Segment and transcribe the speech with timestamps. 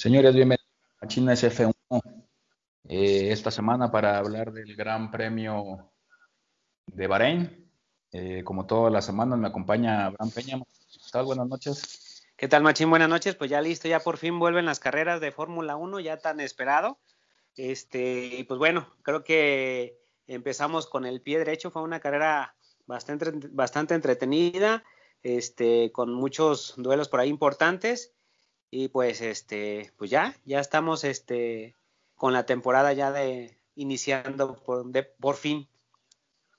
[0.00, 0.66] Señores, bienvenidos
[1.02, 1.74] a China SF1
[2.88, 5.92] eh, esta semana para hablar del Gran Premio
[6.86, 7.70] de Bahrein.
[8.10, 10.58] Eh, como todas las semanas me acompaña Abraham Peña.
[10.58, 11.26] ¿Qué tal?
[11.26, 12.24] Buenas noches.
[12.34, 12.88] ¿Qué tal, Machín?
[12.88, 13.34] Buenas noches.
[13.34, 16.98] Pues ya listo, ya por fin vuelven las carreras de Fórmula 1, ya tan esperado.
[17.54, 21.70] Este, y pues bueno, creo que empezamos con el pie derecho.
[21.70, 24.82] Fue una carrera bastante, bastante entretenida,
[25.22, 28.14] este, con muchos duelos por ahí importantes.
[28.70, 31.74] Y pues este, pues ya, ya estamos este
[32.14, 35.68] con la temporada ya de iniciando por, de, por fin.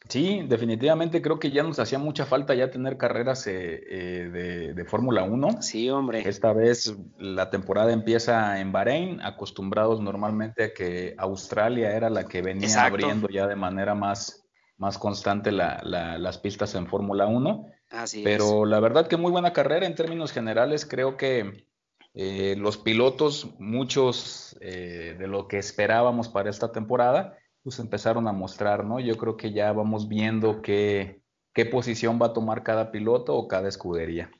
[0.09, 4.85] Sí, definitivamente creo que ya nos hacía mucha falta ya tener carreras eh, eh, de,
[4.85, 5.61] Fórmula 1.
[5.61, 6.27] Sí, hombre.
[6.27, 12.41] Esta vez la temporada empieza en Bahrein, acostumbrados normalmente a que Australia era la que
[12.41, 14.43] venía abriendo ya de manera más,
[14.77, 17.65] más constante las pistas en Fórmula 1.
[17.91, 21.67] Así Pero la verdad que muy buena carrera en términos generales, creo que
[22.13, 28.33] eh, los pilotos, muchos eh, de lo que esperábamos para esta temporada, pues empezaron a
[28.33, 28.99] mostrar, ¿no?
[28.99, 31.21] Yo creo que ya vamos viendo qué,
[31.53, 34.31] qué posición va a tomar cada piloto o cada escudería.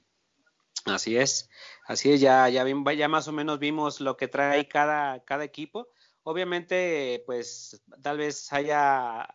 [0.85, 1.49] Así es,
[1.85, 5.87] así es, ya, ya, ya más o menos vimos lo que trae cada, cada equipo.
[6.23, 9.27] Obviamente, pues tal vez haya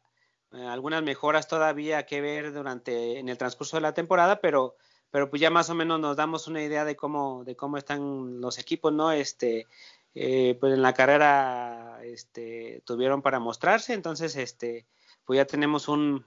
[0.53, 4.77] eh, algunas mejoras todavía que ver durante en el transcurso de la temporada, pero
[5.11, 8.41] pero pues ya más o menos nos damos una idea de cómo, de cómo están
[8.41, 9.13] los equipos, ¿no?
[9.13, 9.67] Este,
[10.15, 14.87] eh, pues en la carrera este, tuvieron para mostrarse, entonces este,
[15.25, 16.25] pues ya tenemos un,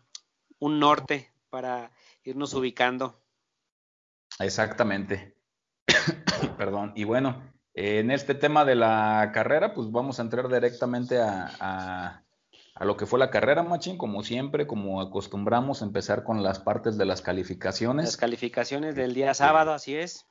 [0.60, 1.92] un norte para
[2.24, 3.20] irnos ubicando.
[4.40, 5.36] Exactamente.
[6.58, 6.94] Perdón.
[6.96, 7.42] Y bueno,
[7.74, 12.24] en este tema de la carrera, pues vamos a entrar directamente a a
[12.80, 17.06] lo que fue la carrera, Machín, como siempre, como acostumbramos, empezar con las partes de
[17.06, 18.06] las calificaciones.
[18.06, 20.26] Las calificaciones del día sábado, así es.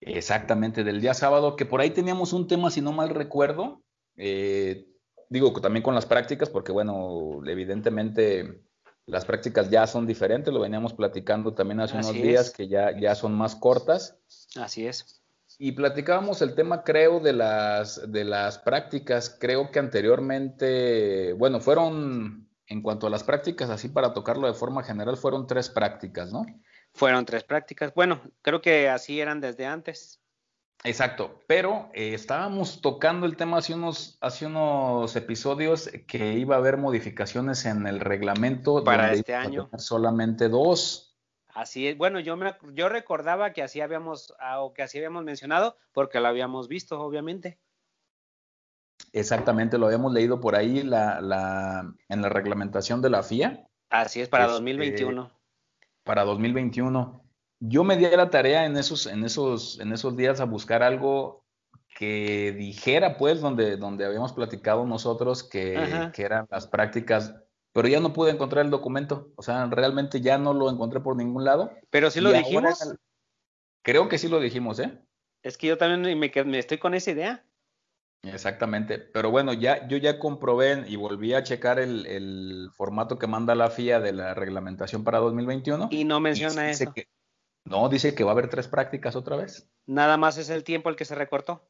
[0.00, 3.82] Exactamente, del día sábado, que por ahí teníamos un tema, si no mal recuerdo,
[4.16, 4.88] eh,
[5.28, 8.62] digo también con las prácticas, porque bueno, evidentemente
[9.06, 13.14] las prácticas ya son diferentes, lo veníamos platicando también hace unos días, que ya, ya
[13.14, 14.18] son más cortas.
[14.56, 15.21] Así es.
[15.64, 19.30] Y platicábamos el tema, creo, de las, de las prácticas.
[19.38, 24.82] Creo que anteriormente, bueno, fueron, en cuanto a las prácticas, así para tocarlo de forma
[24.82, 26.44] general, fueron tres prácticas, ¿no?
[26.94, 27.94] Fueron tres prácticas.
[27.94, 30.20] Bueno, creo que así eran desde antes.
[30.82, 36.58] Exacto, pero eh, estábamos tocando el tema hace unos, hace unos episodios que iba a
[36.58, 38.82] haber modificaciones en el reglamento.
[38.82, 39.70] Para este año.
[39.78, 41.11] Solamente dos.
[41.54, 41.98] Así es.
[41.98, 46.20] Bueno, yo me yo recordaba que así habíamos ah, o que así habíamos mencionado porque
[46.20, 47.58] lo habíamos visto, obviamente.
[49.12, 53.66] Exactamente, lo habíamos leído por ahí la, la, en la reglamentación de la FIA.
[53.90, 55.22] Así es, para 2021.
[55.24, 55.36] Este,
[56.04, 57.22] para 2021.
[57.60, 61.44] Yo me di la tarea en esos, en esos, en esos días a buscar algo
[61.94, 67.34] que dijera, pues, donde, donde habíamos platicado nosotros que, que eran las prácticas
[67.72, 69.32] pero ya no pude encontrar el documento.
[69.36, 71.72] O sea, realmente ya no lo encontré por ningún lado.
[71.90, 72.94] Pero sí lo dijimos.
[73.82, 74.98] creo que sí lo dijimos, ¿eh?
[75.42, 77.44] Es que yo también me, me, estoy con esa idea.
[78.22, 78.98] Exactamente.
[78.98, 83.70] Pero bueno, ya, yo ya comprobé y volví a checar el, formato que manda la
[83.70, 85.88] FIA de la reglamentación para 2021.
[85.90, 86.92] Y no menciona eso.
[87.64, 89.68] no, dice que va a haber tres prácticas otra vez.
[89.86, 91.68] Nada más es el tiempo el que se recortó.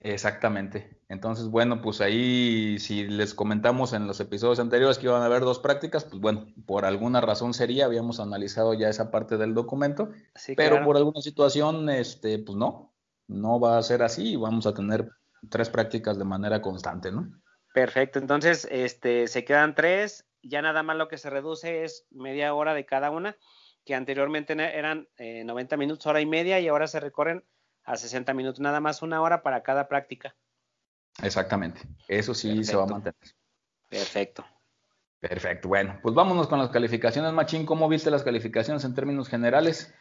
[0.00, 0.98] Exactamente.
[1.08, 5.42] Entonces, bueno, pues ahí si les comentamos en los episodios anteriores que iban a haber
[5.42, 10.10] dos prácticas, pues bueno, por alguna razón sería, habíamos analizado ya esa parte del documento,
[10.56, 12.94] pero por alguna situación, este, pues no,
[13.28, 15.10] no va a ser así y vamos a tener
[15.50, 17.30] tres prácticas de manera constante, ¿no?
[17.74, 22.54] Perfecto, entonces, este, se quedan tres, ya nada más lo que se reduce es media
[22.54, 23.36] hora de cada una,
[23.84, 27.44] que anteriormente eran 90 eh, minutos, hora y media, y ahora se recorren
[27.84, 30.36] a 60 minutos, nada más una hora para cada práctica.
[31.22, 33.14] Exactamente, eso sí se va a mantener.
[33.88, 34.44] Perfecto.
[35.20, 37.66] Perfecto, bueno, pues vámonos con las calificaciones, Machín.
[37.66, 39.92] ¿Cómo viste las calificaciones en términos generales?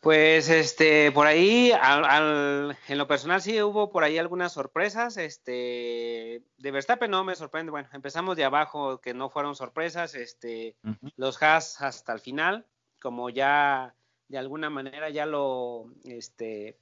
[0.00, 5.16] Pues este, por ahí, en lo personal sí hubo por ahí algunas sorpresas.
[5.16, 7.70] Este, de Verstappen no me sorprende.
[7.70, 10.14] Bueno, empezamos de abajo, que no fueron sorpresas.
[10.14, 10.76] Este,
[11.16, 12.66] los Haas hasta el final,
[13.00, 13.94] como ya
[14.28, 16.78] de alguna manera ya lo, este,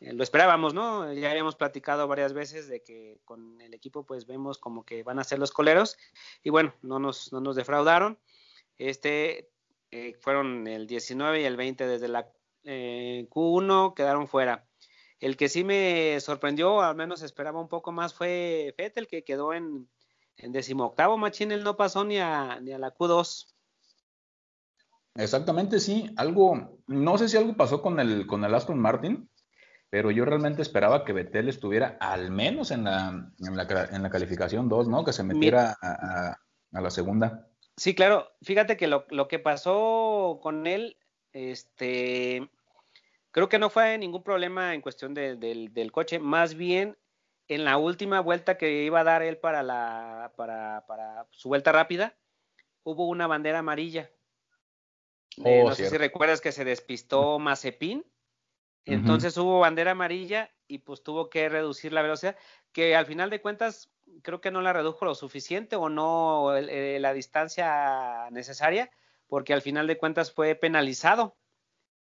[0.00, 1.12] eh, lo esperábamos, ¿no?
[1.12, 5.18] Ya habíamos platicado varias veces de que con el equipo pues vemos como que van
[5.18, 5.98] a ser los coleros
[6.42, 8.18] y bueno, no nos, no nos defraudaron.
[8.78, 9.50] Este
[9.90, 12.32] eh, fueron el 19 y el 20 desde la
[12.64, 14.66] eh, Q1 quedaron fuera.
[15.18, 19.52] El que sí me sorprendió, al menos esperaba un poco más, fue Fettel, que quedó
[19.52, 19.86] en,
[20.38, 23.52] en decimoctavo machín, él no pasó ni a, ni a la Q2.
[25.16, 26.10] Exactamente, sí.
[26.16, 29.29] Algo, no sé si algo pasó con el, con el Aston Martin,
[29.90, 34.10] pero yo realmente esperaba que Betel estuviera al menos en la, en la, en la
[34.10, 35.04] calificación 2, ¿no?
[35.04, 36.36] Que se metiera a,
[36.72, 37.48] a, la segunda.
[37.76, 38.30] Sí, claro.
[38.42, 40.96] Fíjate que lo, lo, que pasó con él,
[41.32, 42.48] este,
[43.32, 46.96] creo que no fue ningún problema en cuestión de, del coche, más bien
[47.48, 51.72] en la última vuelta que iba a dar él para, la, para, para su vuelta
[51.72, 52.16] rápida,
[52.84, 54.08] hubo una bandera amarilla.
[55.44, 58.04] Eh, oh, no sé si recuerdas que se despistó Mazepin.
[58.86, 62.36] Entonces hubo bandera amarilla y pues tuvo que reducir la velocidad,
[62.72, 63.90] que al final de cuentas
[64.22, 68.90] creo que no la redujo lo suficiente o no eh, la distancia necesaria,
[69.28, 71.36] porque al final de cuentas fue penalizado.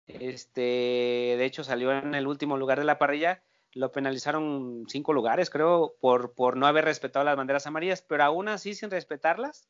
[0.07, 3.43] Este, de hecho salió en el último lugar de la parrilla
[3.77, 8.47] lo penalizaron cinco lugares, creo, por, por no haber respetado las banderas amarillas, pero aún
[8.47, 9.67] así, sin respetarlas,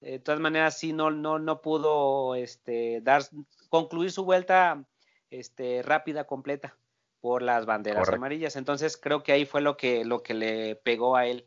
[0.00, 3.22] de todas maneras, sí no, no, no pudo este, dar,
[3.70, 4.84] concluir su vuelta
[5.30, 6.76] este, rápida, completa,
[7.20, 8.56] por las banderas amarillas.
[8.56, 11.46] Entonces, creo que ahí fue lo que, lo que le pegó a él.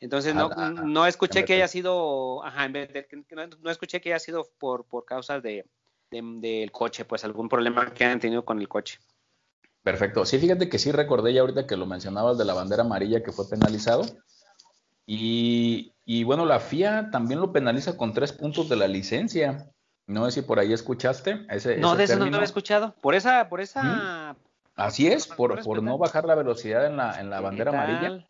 [0.00, 3.06] Entonces, no, no escuché que haya sido, ajá, en vez de,
[3.60, 5.64] no, escuché que haya sido por, por causas de,
[6.10, 8.98] del coche, pues algún problema que hayan tenido con el coche.
[9.82, 10.26] Perfecto.
[10.26, 13.32] Sí, fíjate que sí recordé ya ahorita que lo mencionabas de la bandera amarilla que
[13.32, 14.04] fue penalizado.
[15.06, 19.70] Y, bueno, la FIA también lo penaliza con tres puntos de la licencia.
[20.06, 21.78] No sé si por ahí escuchaste ese.
[21.78, 22.94] No, de eso no lo he escuchado.
[23.00, 24.36] Por esa, por esa.
[24.76, 28.26] Así es, por, por no bajar la velocidad en la, en la bandera amarilla.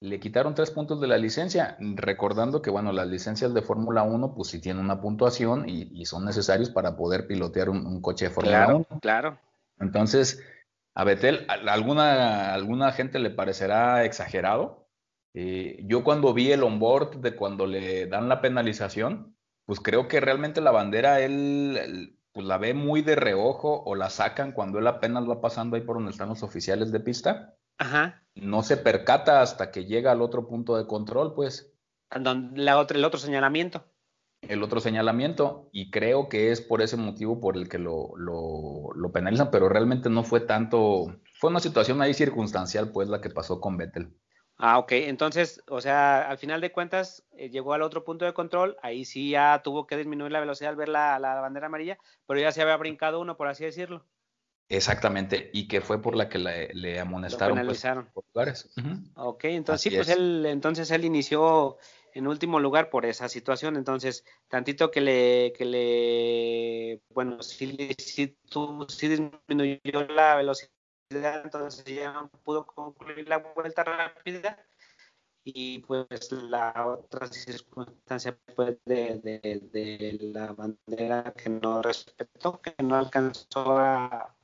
[0.00, 4.34] Le quitaron tres puntos de la licencia, recordando que, bueno, las licencias de Fórmula 1,
[4.34, 8.74] pues sí tienen una puntuación y, son necesarios para poder pilotear un, coche de Fórmula
[8.74, 9.00] 1.
[9.00, 9.38] Claro.
[9.78, 10.42] Entonces,
[10.94, 14.88] a Betel, alguna, alguna gente le parecerá exagerado.
[15.34, 19.31] Eh, yo cuando vi el onboard de cuando le dan la penalización,
[19.66, 24.10] pues creo que realmente la bandera él, pues la ve muy de reojo o la
[24.10, 27.54] sacan cuando él apenas va pasando ahí por donde están los oficiales de pista.
[27.78, 28.22] Ajá.
[28.34, 31.72] No se percata hasta que llega al otro punto de control, pues.
[32.54, 33.84] La otra, el otro señalamiento
[34.42, 39.12] el otro señalamiento y creo que es por ese motivo por el que lo, lo,
[39.12, 43.60] penalizan, pero realmente no fue tanto, fue una situación ahí circunstancial pues la que pasó
[43.60, 44.12] con Vettel.
[44.58, 48.34] Ah, ok, entonces, o sea, al final de cuentas eh, llegó al otro punto de
[48.34, 51.98] control, ahí sí ya tuvo que disminuir la velocidad al ver la, la, bandera amarilla,
[52.26, 54.06] pero ya se había brincado uno, por así decirlo.
[54.68, 57.58] Exactamente, y que fue por la que le, amonestaron.
[57.58, 57.84] Lo pues,
[58.32, 58.70] lugares.
[59.16, 61.78] Ok, entonces sí, pues él, entonces él inició
[62.14, 63.76] en último lugar por esa situación.
[63.76, 70.71] Entonces, tantito que le, que le bueno, si, si, tú, si disminuyó la velocidad,
[71.16, 74.64] entonces ya no pudo concluir la vuelta rápida.
[75.44, 79.18] Y pues la otra circunstancia pues, de,
[79.72, 84.36] de, la bandera que no respetó, que no alcanzó a,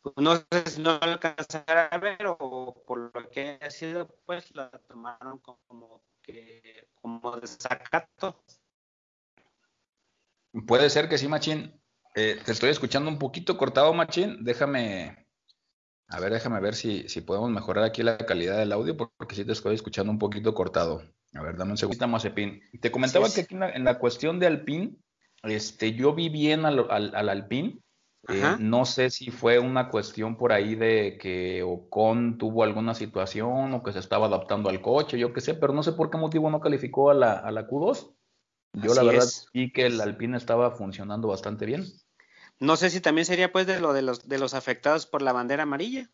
[0.00, 4.54] pues, no sé si no alcanzará a ver o por lo que ha sido, pues
[4.54, 6.02] la tomaron como
[7.00, 8.42] como desacato.
[10.66, 11.80] Puede ser que sí, Machín.
[12.14, 14.44] Eh, te estoy escuchando un poquito cortado, Machín.
[14.44, 15.27] Déjame,
[16.08, 19.44] a ver, déjame ver si, si podemos mejorar aquí la calidad del audio, porque sí
[19.44, 21.02] te estoy escuchando un poquito cortado.
[21.34, 22.60] A ver, dame un segundo, Mazepin.
[22.80, 24.96] Te comentaba que aquí en la, cuestión de Alpine,
[25.42, 27.80] este, yo vi bien al, al, al Alpine
[28.26, 33.72] eh, no sé si fue una cuestión por ahí de que Ocon tuvo alguna situación
[33.72, 36.18] o que se estaba adaptando al coche, yo qué sé, pero no sé por qué
[36.18, 38.14] motivo no calificó a la, a la Q2.
[38.74, 41.84] Yo la verdad sí que el Alpine estaba funcionando bastante bien.
[42.60, 45.32] No sé si también sería pues de lo de los, de los afectados por la
[45.32, 46.10] bandera amarilla.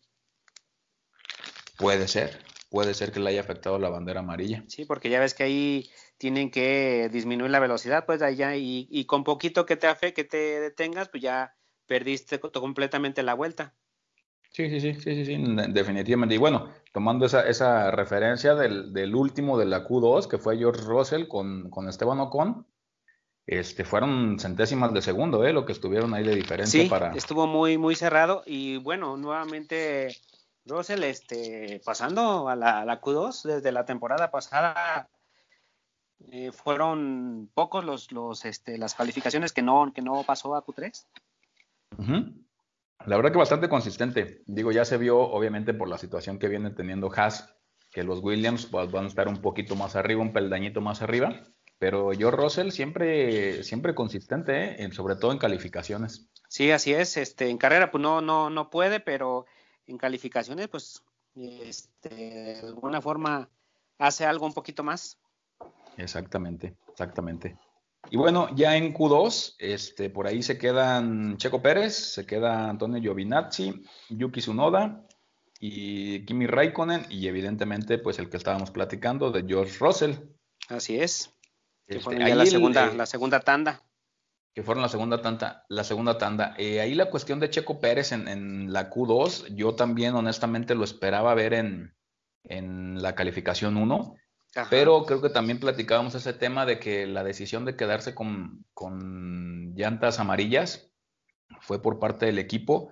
[1.77, 4.63] Puede ser, puede ser que le haya afectado la bandera amarilla.
[4.67, 9.05] Sí, porque ya ves que ahí tienen que disminuir la velocidad, pues allá y, y
[9.05, 11.55] con poquito que te afe, que te detengas, pues ya
[11.87, 13.73] perdiste completamente la vuelta.
[14.55, 15.37] Sí, sí, sí, sí, sí,
[15.69, 16.35] definitivamente.
[16.35, 20.81] Y bueno, tomando esa, esa referencia del, del, último de la Q2, que fue George
[20.83, 22.65] Russell con, con Esteban Ocon,
[23.47, 25.53] este, fueron centésimas de segundo, ¿eh?
[25.53, 27.11] Lo que estuvieron ahí de diferencia sí, para...
[27.11, 30.15] estuvo muy, muy cerrado y bueno, nuevamente
[30.65, 35.09] Russell, este, pasando a la, la Q2 desde la temporada pasada,
[36.31, 41.05] eh, fueron pocos los, los, este, las calificaciones que no, que no pasó a Q3.
[43.05, 44.41] La verdad que bastante consistente.
[44.47, 47.55] Digo, ya se vio obviamente por la situación que viene teniendo Haas,
[47.91, 51.43] que los Williams pues, van a estar un poquito más arriba, un peldañito más arriba,
[51.77, 54.91] pero yo Russell siempre, siempre consistente, ¿eh?
[54.91, 56.29] sobre todo en calificaciones.
[56.47, 57.17] Sí, así es.
[57.17, 59.45] Este, en carrera pues no, no, no puede, pero
[59.87, 61.03] en calificaciones pues
[61.35, 63.49] este, de alguna forma
[63.97, 65.17] hace algo un poquito más.
[65.97, 67.57] Exactamente, exactamente.
[68.11, 73.01] Y bueno, ya en Q2, este, por ahí se quedan Checo Pérez, se queda Antonio
[73.01, 75.05] Giovinazzi, Yuki Tsunoda
[75.59, 80.13] y Kimi Raikkonen y evidentemente pues el que estábamos platicando de George Russell.
[80.69, 81.34] Así es.
[81.87, 83.81] Que este, la, segunda, la segunda tanda.
[84.53, 85.65] Que fueron la segunda tanda.
[85.69, 86.55] La segunda tanda.
[86.57, 91.33] Eh, ahí la cuestión de Checo Pérez en, la Q2, yo también honestamente lo esperaba
[91.35, 91.95] ver en,
[92.43, 94.15] en la calificación 1
[94.69, 98.65] pero creo que también platicábamos ese tema de que la decisión de quedarse con,
[99.75, 100.89] llantas amarillas
[101.59, 102.91] fue por parte del equipo.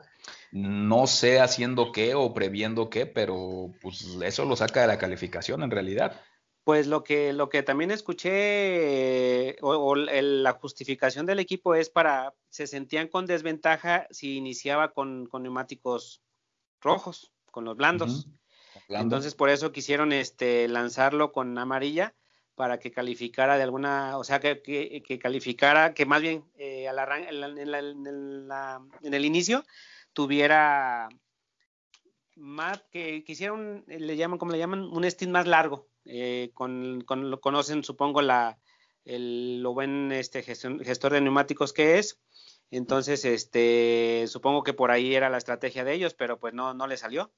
[0.52, 5.64] No sé haciendo qué o previendo qué, pero pues eso lo saca de la calificación
[5.64, 6.20] en realidad.
[6.63, 12.67] Pues lo que, lo que también escuché, o, la justificación del equipo es para, se
[12.67, 16.22] sentían con desventaja si iniciaba con, neumáticos
[16.79, 18.29] rojos, con los blandos.
[18.88, 22.15] Entonces por eso quisieron este lanzarlo con amarilla
[22.55, 27.00] para que calificara de alguna, o sea, que, que, calificara, que más bien eh, al
[27.27, 29.65] en, el inicio
[30.13, 31.10] tuviera
[32.36, 34.84] más, que quisieron, le llaman, como le llaman?
[34.84, 35.88] Un stint más largo.
[36.05, 38.60] Eh, con, con, lo conocen, supongo, la,
[39.05, 42.19] el, lo buen este gestor de neumáticos que es.
[42.72, 46.88] Entonces, este, supongo que por ahí era la estrategia de ellos, pero pues no, no
[46.88, 47.31] le salió.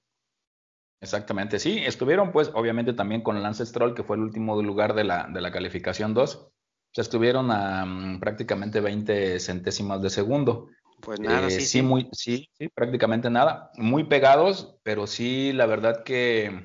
[1.02, 5.04] Exactamente, sí, estuvieron pues obviamente también con Lance Stroll, que fue el último lugar de
[5.04, 6.52] la, de la calificación 2, o
[6.92, 10.70] sea, estuvieron a mm, prácticamente 20 centésimas de segundo.
[11.02, 15.66] Pues nada, sí, eh, sí, Muy, sí, sí, prácticamente nada, muy pegados, pero sí, la
[15.66, 16.64] verdad que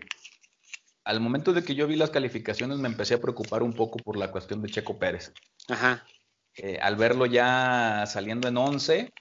[1.11, 4.17] al momento de que yo vi las calificaciones me empecé a preocupar un poco por
[4.17, 5.33] la cuestión de Checo Pérez.
[5.69, 6.05] Ajá.
[6.55, 9.13] Eh, al verlo ya saliendo en 11,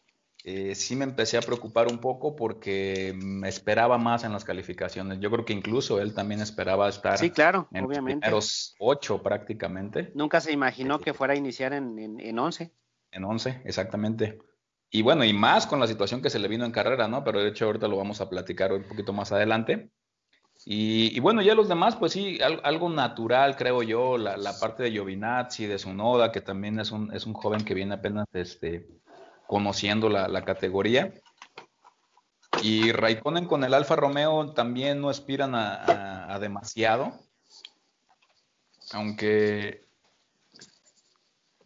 [0.44, 5.20] eh, sí me empecé a preocupar un poco porque me esperaba más en las calificaciones.
[5.20, 8.30] Yo creo que incluso él también esperaba estar sí, claro, en obviamente.
[8.30, 10.12] los ocho prácticamente.
[10.14, 12.72] Nunca se imaginó que fuera a iniciar en, en, en 11.
[13.10, 14.38] En 11, exactamente.
[14.92, 17.24] Y bueno, y más con la situación que se le vino en carrera, ¿no?
[17.24, 19.90] Pero de hecho ahorita lo vamos a platicar un poquito más adelante.
[20.66, 25.66] Y, bueno, ya los demás, pues sí, algo, natural, creo yo, la, parte de Giovinazzi,
[25.66, 28.88] de Sunoda, que también es un, es un joven que viene apenas este,
[29.48, 31.14] conociendo la, categoría.
[32.62, 37.14] Y Raikkonen con el Alfa Romeo también no aspiran a, demasiado.
[38.92, 39.88] Aunque,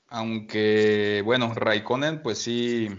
[0.08, 2.90] aunque, bueno, Raikkonen, pues sí,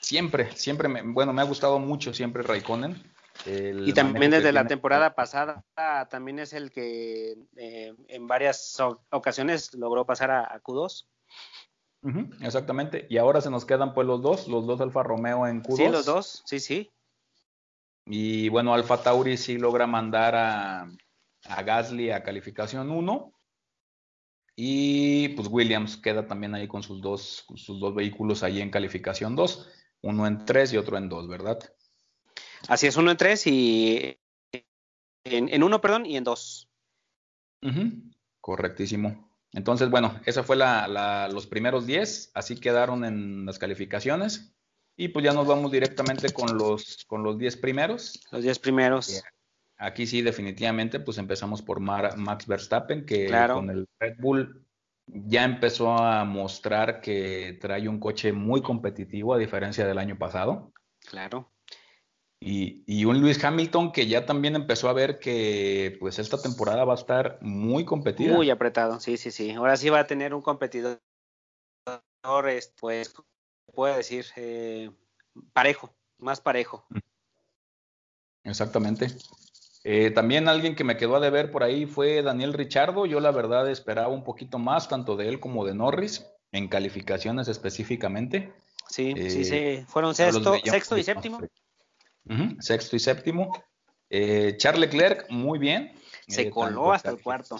[0.00, 3.13] siempre, siempre, me, bueno, me ha gustado mucho siempre Raikkonen.
[3.46, 5.64] Y también desde la temporada pasada
[6.10, 8.78] también es el que eh, en varias
[9.10, 11.06] ocasiones logró pasar a, a Q2
[12.40, 13.06] exactamente.
[13.08, 15.76] Y ahora se nos quedan pues los dos, los dos Alfa Romeo en Q2.
[15.76, 16.92] Sí, los dos, sí, sí.
[18.06, 20.82] Y bueno, Alfa Tauri sí logra mandar a,
[21.44, 23.32] a Gasly a calificación 1.
[24.56, 29.34] Y pues Williams queda también ahí con sus dos, sus dos vehículos ahí en calificación
[29.34, 29.70] 2.
[30.02, 31.58] Uno en 3 y otro en 2, ¿verdad?
[32.68, 34.18] Así es, uno en 3 y
[35.24, 36.68] en 1, perdón, y en 2.
[38.40, 39.30] Correctísimo.
[39.52, 44.54] Entonces, bueno, esa fue la, los primeros 10, así quedaron en las calificaciones.
[44.96, 48.20] Y pues ya nos vamos directamente con los, con los 10 primeros.
[48.30, 49.22] Los 10 primeros.
[49.76, 54.64] Aquí sí, definitivamente, pues empezamos por Max Verstappen, que con el Red Bull
[55.06, 60.72] ya empezó a mostrar que trae un coche muy competitivo a diferencia del año pasado.
[61.00, 61.53] Claro.
[62.46, 66.92] Y, un Luis Hamilton que ya también empezó a ver que pues esta temporada va
[66.92, 68.34] a estar muy competida.
[68.34, 69.52] Muy apretado, sí, sí, sí.
[69.52, 71.00] Ahora sí va a tener un competidor,
[72.78, 73.14] pues,
[73.72, 74.90] puede decir, eh,
[75.54, 76.86] parejo, más parejo.
[78.44, 79.06] Exactamente.
[79.82, 83.06] Eh, también alguien que me quedó a deber por ahí fue Daniel Richardo.
[83.06, 87.48] Yo la verdad esperaba un poquito más, tanto de él como de Norris, en calificaciones
[87.48, 88.52] específicamente.
[88.90, 89.54] Sí, sí, sí.
[89.54, 91.40] Eh, Fueron sexto, sexto y séptimo.
[92.60, 93.52] Sexto y séptimo.
[94.10, 95.92] Eh, Charles Leclerc, muy bien.
[96.26, 97.58] Se eh, coló hasta el cuarto.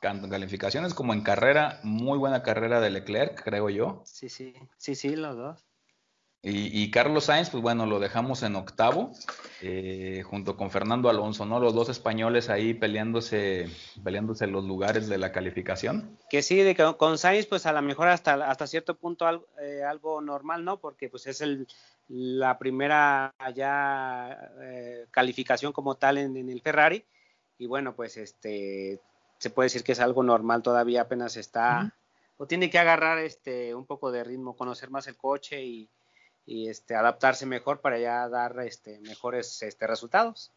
[0.00, 4.02] Calificaciones como en carrera, muy buena carrera de Leclerc, creo yo.
[4.04, 5.64] Sí, sí, sí, sí, los dos.
[6.44, 9.12] Y, Carlos Sainz, pues bueno, lo dejamos en octavo,
[9.60, 11.60] eh, junto con Fernando Alonso, ¿no?
[11.60, 13.68] Los dos españoles ahí peleándose,
[14.02, 16.18] peleándose los lugares de la calificación.
[16.28, 19.46] Que sí, de que con Sainz, pues a lo mejor hasta, hasta cierto punto algo,
[19.88, 20.80] algo normal, ¿no?
[20.80, 21.68] Porque pues es el,
[22.08, 27.04] la primera ya eh, calificación como tal en, el Ferrari
[27.56, 29.00] y bueno pues este
[29.38, 31.94] se puede decir que es algo normal todavía apenas está
[32.36, 35.88] o tiene que agarrar este un poco de ritmo conocer más el coche y,
[36.46, 40.52] este adaptarse mejor para ya dar este mejores este resultados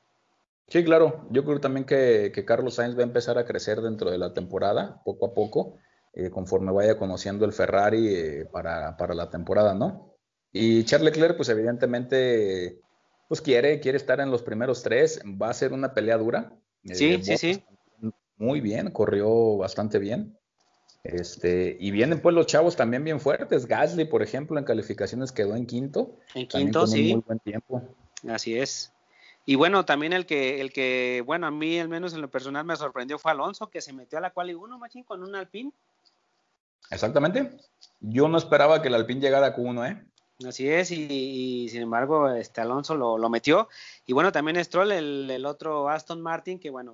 [0.67, 1.25] Sí, claro.
[1.29, 5.01] Yo creo también que, Carlos Sainz va a empezar a crecer dentro de la temporada,
[5.03, 5.77] poco a poco,
[6.13, 10.15] eh, conforme vaya conociendo el Ferrari eh, para, la temporada, ¿no?
[10.51, 12.79] Y Charles Leclerc, pues evidentemente,
[13.27, 15.21] pues quiere, quiere estar en los primeros tres.
[15.41, 16.53] Va a ser una pelea dura.
[16.85, 17.63] Sí, sí, sí.
[18.37, 20.37] Muy bien, corrió bastante bien.
[21.05, 23.67] Este, y vienen pues los chavos también bien fuertes.
[23.67, 26.17] Gasly, por ejemplo, en calificaciones quedó en quinto.
[26.33, 27.13] En quinto, sí.
[27.13, 27.83] muy buen tiempo.
[28.27, 28.91] Así es.
[29.45, 32.65] Y bueno, también el que, el que, bueno, a mí al menos en lo personal
[32.65, 35.71] me sorprendió fue Alonso, que se metió a la quali 1, machín, con un Alpine.
[36.89, 37.51] Exactamente.
[37.99, 40.03] Yo no esperaba que el Alpine llegara a Q1, ¿eh?
[40.47, 43.69] Así es, y, sin embargo, este Alonso lo, lo, metió.
[44.07, 46.93] Y bueno, también Stroll, el, el otro Aston Martin, que bueno,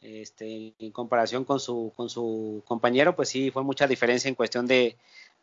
[0.00, 4.66] este, en comparación con su, con su compañero, pues sí, fue mucha diferencia en cuestión
[4.66, 4.96] de,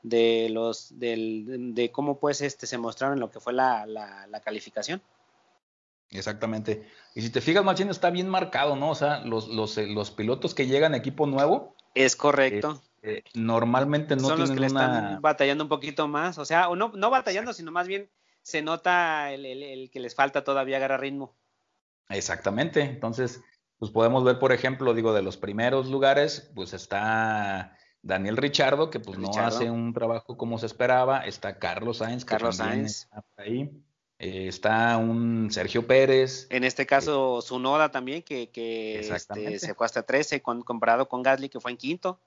[0.04, 4.40] de los, del, de cómo pues este se mostraron en lo que fue la, la,
[4.44, 5.02] calificación.
[6.10, 6.88] Exactamente.
[7.16, 8.92] Y si te fijas, Machín está bien marcado, ¿no?
[8.92, 11.76] O sea, los, los, los pilotos que llegan a equipo nuevo.
[11.94, 12.82] Es correcto.
[13.02, 16.38] Eh, eh, normalmente no Son los que le están batallando un poquito más.
[16.38, 18.10] O sea, no, no batallando, sino más bien
[18.42, 21.36] se nota el, el, el que les falta todavía agarrar ritmo.
[22.10, 22.82] Exactamente.
[22.82, 23.42] Entonces,
[23.80, 29.00] pues podemos ver, por ejemplo, digo, de los primeros lugares, pues está Daniel Richardo, que
[29.00, 33.04] pues no hace un trabajo como se esperaba, está Carlos Sainz, que Carlos Sainz.
[33.04, 33.70] está ahí,
[34.18, 36.48] eh, está un Sergio Pérez.
[36.50, 41.22] En este caso, su Noda también, que, que este, se fue hasta 13, comparado con
[41.22, 42.20] Gasly, que fue en quinto.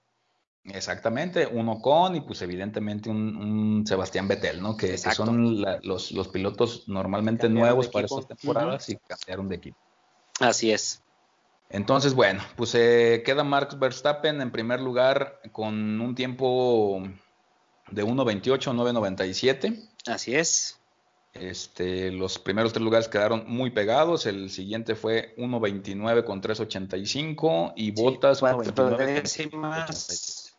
[0.65, 4.77] Exactamente, uno con y pues evidentemente un, Sebastián Vettel, ¿no?
[4.77, 9.79] Que, son los, los, pilotos normalmente nuevos para estas temporadas y cambiaron de equipo.
[10.39, 11.03] Así es.
[11.71, 17.01] Entonces, bueno, pues eh, queda Max Verstappen en primer lugar con un tiempo
[17.91, 19.89] de 1.28, 9.97.
[20.07, 20.81] Así es.
[21.33, 24.27] Este, los primeros tres lugares quedaron muy pegados.
[24.27, 30.51] El siguiente fue 1.29 con 3.85 y Botas 1.29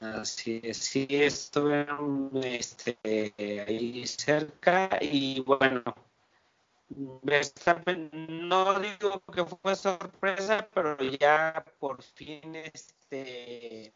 [0.00, 2.98] Así es, sí, estuvieron este,
[3.66, 5.82] ahí cerca y bueno,
[6.96, 13.94] no digo que fue sorpresa, pero ya por fin este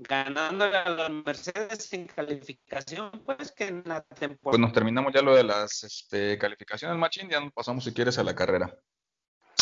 [0.00, 4.38] ganando a los Mercedes en calificación, pues que en la temporada.
[4.42, 8.18] Pues nos terminamos ya lo de las este, calificaciones, Machín, ya nos pasamos si quieres
[8.18, 8.74] a la carrera.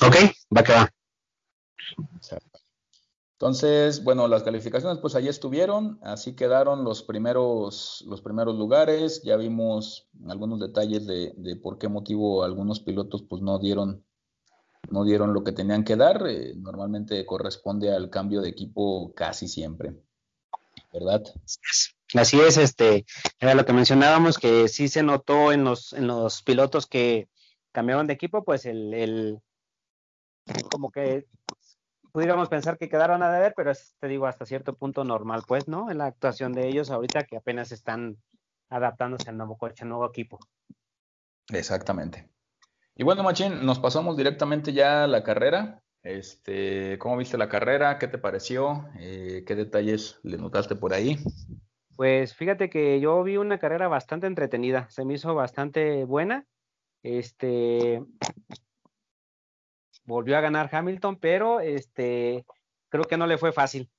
[0.01, 0.17] Ok,
[0.57, 0.89] va que va.
[3.40, 9.37] Entonces, bueno, las calificaciones pues ahí estuvieron, así quedaron los primeros, los primeros lugares, ya
[9.37, 14.05] vimos algunos detalles de, por qué motivo algunos pilotos pues no dieron,
[14.90, 19.46] no dieron lo que tenían que dar, eh, normalmente corresponde al cambio de equipo casi
[19.46, 19.94] siempre,
[20.92, 21.22] ¿verdad?
[22.14, 23.07] Así es, este,
[23.38, 27.29] era lo que mencionábamos, que sí se notó en los, en los pilotos que
[27.70, 29.38] cambiaron de equipo, pues el, el
[30.72, 31.29] como que
[32.12, 35.68] pudiéramos pensar que quedaron a deber, pero es, te digo, hasta cierto punto normal, pues,
[35.68, 35.90] ¿no?
[35.90, 38.16] En la actuación de ellos ahorita que apenas están
[38.71, 40.38] adaptándose al nuevo coche, al nuevo equipo.
[41.51, 42.29] Exactamente.
[42.94, 45.83] Y bueno, Machín, nos pasamos directamente ya a la carrera.
[46.03, 47.99] Este, ¿Cómo viste la carrera?
[47.99, 48.88] ¿Qué te pareció?
[48.99, 51.18] Eh, ¿Qué detalles le notaste por ahí?
[51.97, 56.47] Pues fíjate que yo vi una carrera bastante entretenida, se me hizo bastante buena.
[57.03, 58.03] Este,
[60.09, 62.44] volvió a ganar Hamilton, pero este,
[62.88, 63.90] creo que no le fue fácil.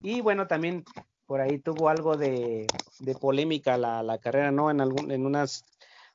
[0.00, 0.84] Y bueno, también
[1.24, 2.66] por ahí tuvo algo de,
[3.20, 4.70] polémica la, carrera, ¿no?
[4.70, 5.64] En, algún, en unas,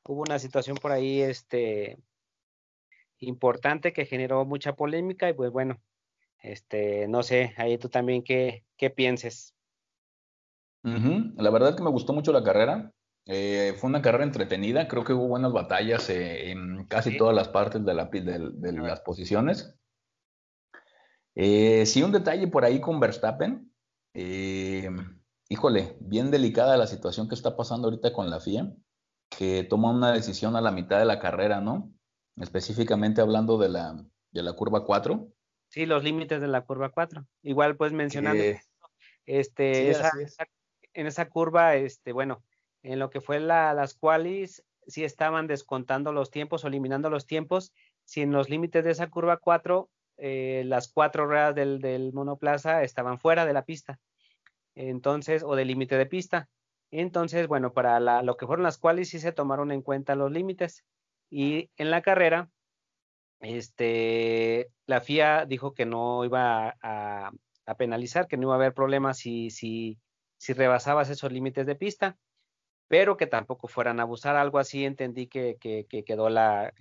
[0.08, 1.98] hubo una situación por ahí este,
[3.18, 5.82] importante que generó mucha polémica y pues bueno,
[6.40, 9.56] este, no sé, ahí tú también qué, qué pienses.
[10.84, 12.92] La verdad que me gustó mucho la carrera.
[13.26, 17.50] Eh, fue una carrera entretenida, creo que hubo buenas batallas eh, en casi todas las
[17.50, 19.76] partes de, la, de, las posiciones.
[21.36, 23.72] Eh, sí, un detalle por ahí con Verstappen.
[25.48, 28.74] híjole, bien delicada la situación que está pasando ahorita con la FIA,
[29.30, 31.94] que toma una decisión a la mitad de la carrera, ¿no?
[32.38, 35.32] Específicamente hablando de la, de la curva 4.
[35.70, 37.26] Sí, los límites de la curva 4.
[37.44, 38.44] Igual, pues mencionando,
[39.26, 39.92] este,
[40.94, 42.44] en esa curva, este, bueno,
[42.84, 47.74] en lo que fue las qualis, sí estaban descontando los tiempos o eliminando los tiempos.
[48.06, 53.20] Si en los límites de esa curva 4, eh, las cuatro ruedas del, monoplaza estaban
[53.20, 54.00] fuera de la pista,
[54.76, 56.50] entonces, o del límite de pista.
[56.92, 60.84] Entonces, bueno, para lo que fueron las qualis sí se tomaron en cuenta los límites.
[61.30, 62.50] Y en la carrera,
[63.40, 67.32] este, la FIA dijo que no iba a,
[67.78, 69.98] penalizar, que no iba a haber problemas si, si,
[70.38, 72.18] si rebasabas esos límites de pista
[72.92, 75.56] pero que tampoco fueran a abusar, algo así entendí que,
[76.06, 76.74] quedó la,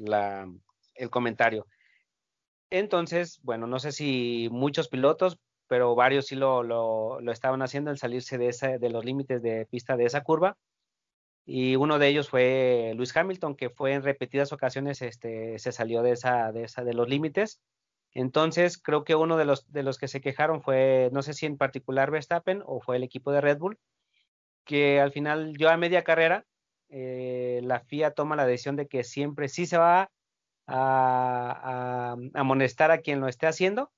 [0.96, 1.68] el comentario.
[2.68, 7.92] Entonces, bueno, no sé si muchos pilotos, pero varios sí lo, lo, lo estaban haciendo
[7.92, 10.58] el salirse de, esa, de los límites de pista de esa curva.
[11.46, 16.02] Y uno de ellos fue Luis Hamilton, que fue en repetidas ocasiones, este, se salió
[16.02, 17.60] de esa, de esa, de los límites.
[18.14, 21.46] Entonces, creo que uno de los, de los que se quejaron fue, no sé si
[21.46, 23.78] en particular Verstappen o fue el equipo de Red Bull,
[24.64, 26.46] que al final, yo a media carrera,
[26.88, 30.10] eh, la FIA toma la decisión de que siempre sí se va
[30.66, 33.92] a, amonestar a quien lo esté haciendo.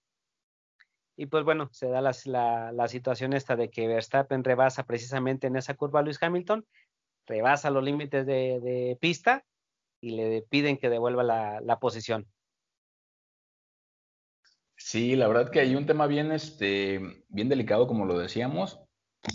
[1.16, 5.74] Y pues bueno, se da la, situación esta de que Verstappen rebasa precisamente en esa
[5.74, 6.66] curva a Luis Hamilton,
[7.26, 9.44] rebasa los límites de, pista
[10.00, 12.26] y le piden que devuelva la, la, posición.
[14.76, 18.80] Sí, la verdad que hay un tema bien, este, bien delicado, como lo decíamos.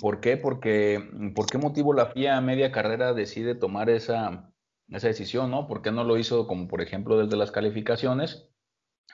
[0.02, 0.36] ¿Por qué?
[0.38, 1.02] Porque,
[1.34, 4.52] ¿por qué motivo la FIA media carrera decide tomar esa,
[4.90, 5.68] esa decisión, ¿no?
[5.68, 8.50] ¿Por qué no lo hizo como por ejemplo desde las calificaciones?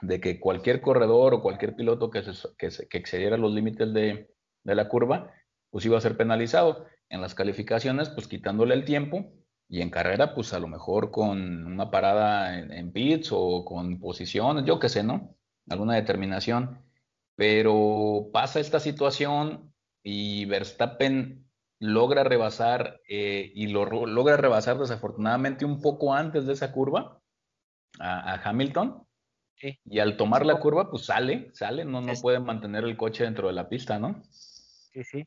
[0.01, 2.23] De que cualquier corredor o cualquier piloto que,
[2.91, 4.29] excediera los límites de,
[4.63, 5.31] la curva,
[5.69, 6.87] pues iba a ser penalizado.
[7.09, 9.31] En las calificaciones, pues quitándole el tiempo
[9.69, 13.99] y en carrera, pues a lo mejor con una parada en, en pits o con
[13.99, 15.35] posiciones, yo qué sé, ¿no?
[15.69, 16.79] Alguna determinación.
[17.35, 19.72] Pero pasa esta situación
[20.03, 21.45] y Verstappen
[21.79, 27.19] logra rebasar eh, y lo logra rebasar desafortunadamente un poco antes de esa curva
[27.99, 29.05] a, Hamilton.
[29.85, 33.47] Y al tomar la curva, pues sale, sale, no, no puede mantener el coche dentro
[33.47, 34.21] de la pista, ¿no?
[34.29, 35.25] Sí, sí.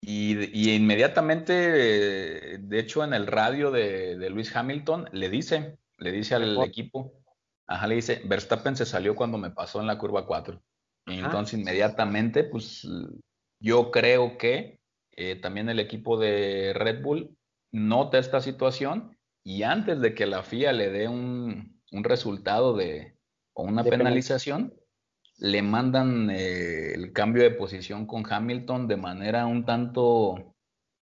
[0.00, 6.62] Y, inmediatamente, de hecho, en el radio de, Luis Hamilton le dice, le dice al
[6.62, 7.12] equipo,
[7.66, 10.62] ajá, le dice, Verstappen se salió cuando me pasó en la curva 4.
[11.08, 12.86] Y entonces inmediatamente, pues
[13.66, 14.78] yo creo que
[15.16, 17.36] eh, también el equipo de Red Bull
[17.72, 23.16] nota esta situación y antes de que la FIA le dé un, resultado de,
[23.54, 24.72] o una penalización,
[25.38, 30.54] le mandan eh, el cambio de posición con Hamilton de manera un tanto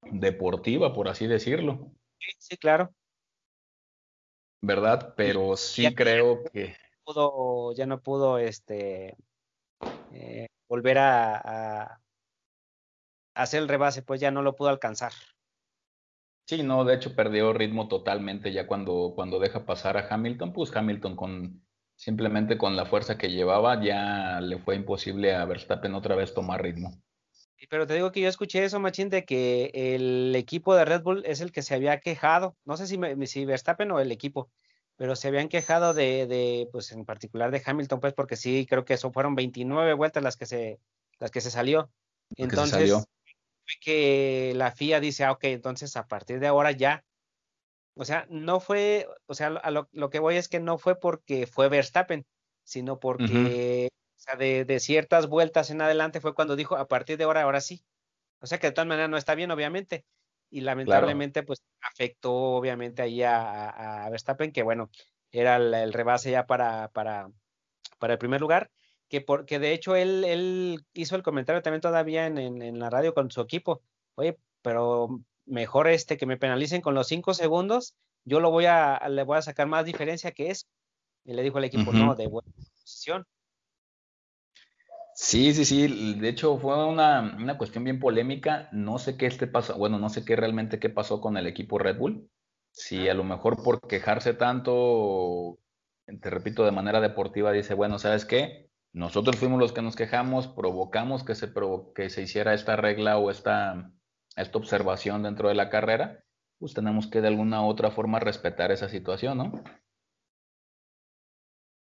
[0.02, 1.92] deportiva, por así decirlo.
[2.18, 2.92] Sí, sí claro.
[4.62, 5.14] ¿Verdad?
[5.16, 6.74] Pero sí creo que...
[7.04, 9.16] Pudo, ya no pudo este,
[10.12, 12.00] eh, volver a,
[13.38, 15.12] hacer el rebase, pues ya no lo pudo alcanzar.
[16.44, 20.74] Sí, no, de hecho perdió ritmo totalmente ya cuando, cuando deja pasar a Hamilton, pues
[20.74, 21.62] Hamilton con
[21.94, 26.62] simplemente con la fuerza que llevaba ya le fue imposible a Verstappen otra vez tomar
[26.62, 27.02] ritmo.
[27.68, 31.24] Pero te digo que yo escuché eso, Machín, de que el equipo de Red Bull
[31.26, 34.48] es el que se había quejado, no sé si, si Verstappen o el equipo,
[34.96, 38.84] pero se habían quejado de, de, pues en particular de Hamilton, pues porque sí, creo
[38.84, 40.80] que eso fueron 29 vueltas las que se,
[41.18, 41.90] las que se salió.
[42.36, 43.06] Entonces,
[43.80, 47.04] que la FIA dice, ah, ok, entonces a partir de ahora ya.
[47.94, 51.68] O sea, no fue, o sea, lo, que voy es que no fue porque fue
[51.68, 52.26] Verstappen,
[52.62, 57.24] sino porque, o sea, de, ciertas vueltas en adelante fue cuando dijo, a partir de
[57.24, 57.84] ahora, ahora sí.
[58.40, 60.04] O sea que de todas maneras no está bien, obviamente.
[60.50, 64.90] Y lamentablemente, pues afectó obviamente ahí a, a, Verstappen, que bueno,
[65.32, 67.30] era el, rebase ya para, para,
[67.98, 68.70] para el primer lugar
[69.08, 73.14] que porque de hecho él, él hizo el comentario también todavía en, en, la radio
[73.14, 73.82] con su equipo,
[74.14, 77.94] oye, pero mejor este que me penalicen con los cinco segundos,
[78.24, 80.66] yo lo voy a, le voy a sacar más diferencia que eso.
[81.24, 83.26] Y le dijo al equipo, no, de buena posición.
[85.14, 86.14] Sí, sí, sí.
[86.14, 88.68] De hecho, fue una, una, cuestión bien polémica.
[88.72, 91.78] No sé qué este pasó, bueno, no sé qué realmente qué pasó con el equipo
[91.78, 92.30] Red Bull.
[92.70, 95.58] Si a lo mejor por quejarse tanto,
[96.06, 98.67] te repito, de manera deportiva, dice, bueno, ¿sabes qué?
[98.92, 101.52] Nosotros fuimos los que nos quejamos, provocamos que se,
[101.94, 103.92] que se hiciera esta regla o esta,
[104.36, 106.24] esta observación dentro de la carrera,
[106.58, 109.52] pues tenemos que de alguna u otra forma respetar esa situación, ¿no?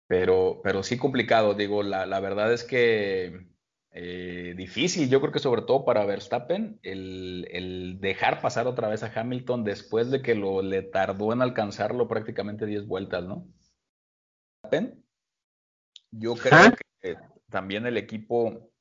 [0.07, 3.47] Pero, pero sí complicado, digo, la, la verdad es que
[3.95, 9.03] eh, difícil, yo creo que sobre todo para Verstappen, el, el, dejar pasar otra vez
[9.03, 13.47] a Hamilton después de que lo, le tardó en alcanzarlo prácticamente 10 vueltas, ¿no?
[16.09, 16.83] Yo creo que
[17.49, 18.71] también el equipo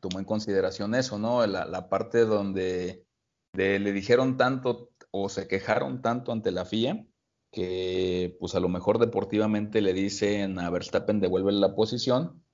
[0.00, 1.46] tomó en consideración eso, ¿no?
[1.46, 3.06] La, parte donde
[3.52, 7.06] le dijeron tanto o se quejaron tanto ante la FIA
[7.50, 12.44] que pues a lo mejor deportivamente le dicen a Verstappen devuelve la posición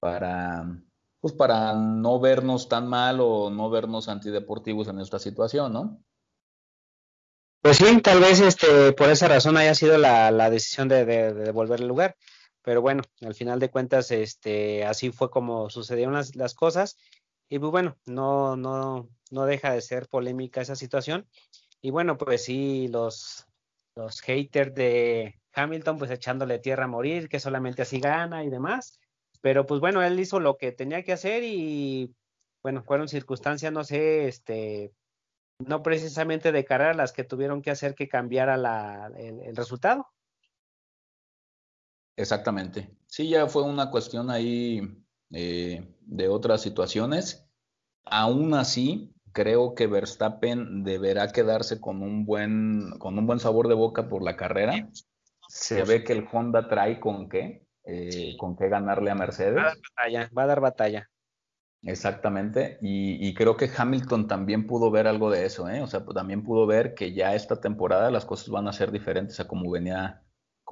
[0.00, 0.82] para
[1.20, 6.02] pues para no vernos tan mal o no vernos antideportivos en esta situación, ¿no?
[7.62, 11.80] Pues sí, tal vez este por esa razón haya sido la, decisión de, de devolver
[11.80, 12.16] el lugar.
[12.62, 16.96] Pero bueno, al final de cuentas, este, así fue como sucedieron las, cosas.
[17.48, 21.28] Y pues bueno, no, no, no deja de ser polémica esa situación.
[21.80, 23.46] Y bueno, pues sí, los,
[23.96, 28.98] los haters de Hamilton, pues echándole tierra a morir, que solamente así gana y demás.
[29.40, 32.14] Pero pues bueno, él hizo lo que tenía que hacer y
[32.62, 34.92] bueno, fueron circunstancias, no sé, este,
[35.58, 40.06] no precisamente de carrera las que tuvieron que hacer que cambiara la, el, resultado.
[42.16, 42.90] Exactamente.
[43.06, 47.48] Sí, ya fue una cuestión ahí eh, de otras situaciones.
[48.04, 53.74] Aún así, creo que Verstappen deberá quedarse con un buen, con un buen sabor de
[53.74, 54.88] boca por la carrera.
[55.48, 59.56] Se ve que el Honda trae con qué, eh, con qué ganarle a Mercedes.
[59.56, 61.10] Va a dar batalla, va a dar batalla.
[61.84, 65.82] Exactamente, y, creo que Hamilton también pudo ver algo de eso, ¿eh?
[65.82, 68.92] O sea, pues, también pudo ver que ya esta temporada las cosas van a ser
[68.92, 70.21] diferentes a como venía,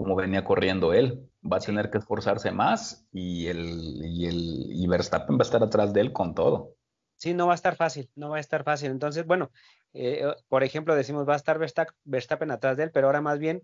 [0.03, 1.29] como venía corriendo él.
[1.41, 5.63] Va a tener que esforzarse más y el, y el y Verstappen va a estar
[5.63, 6.75] atrás de él con todo.
[7.17, 8.91] Sí, no va a estar fácil, no va a estar fácil.
[8.91, 9.51] Entonces, bueno,
[9.93, 11.59] eh, por ejemplo, decimos va a estar
[12.05, 13.63] Verstappen atrás de él, pero ahora más bien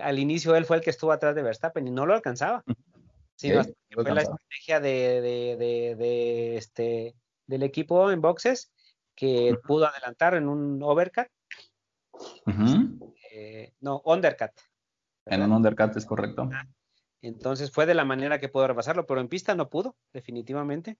[0.00, 2.64] al inicio él fue el que estuvo atrás de Verstappen y no lo alcanzaba.
[3.36, 3.52] Sí,
[3.92, 8.72] fue la estrategia de, este, del equipo en boxes
[9.14, 11.26] que pudo adelantar en un overcut.
[13.32, 14.52] Eh, no, undercut.
[15.26, 16.48] En un undercut es correcto.
[17.22, 20.98] Entonces fue de la manera que pudo rebasarlo, pero en pista no pudo, definitivamente.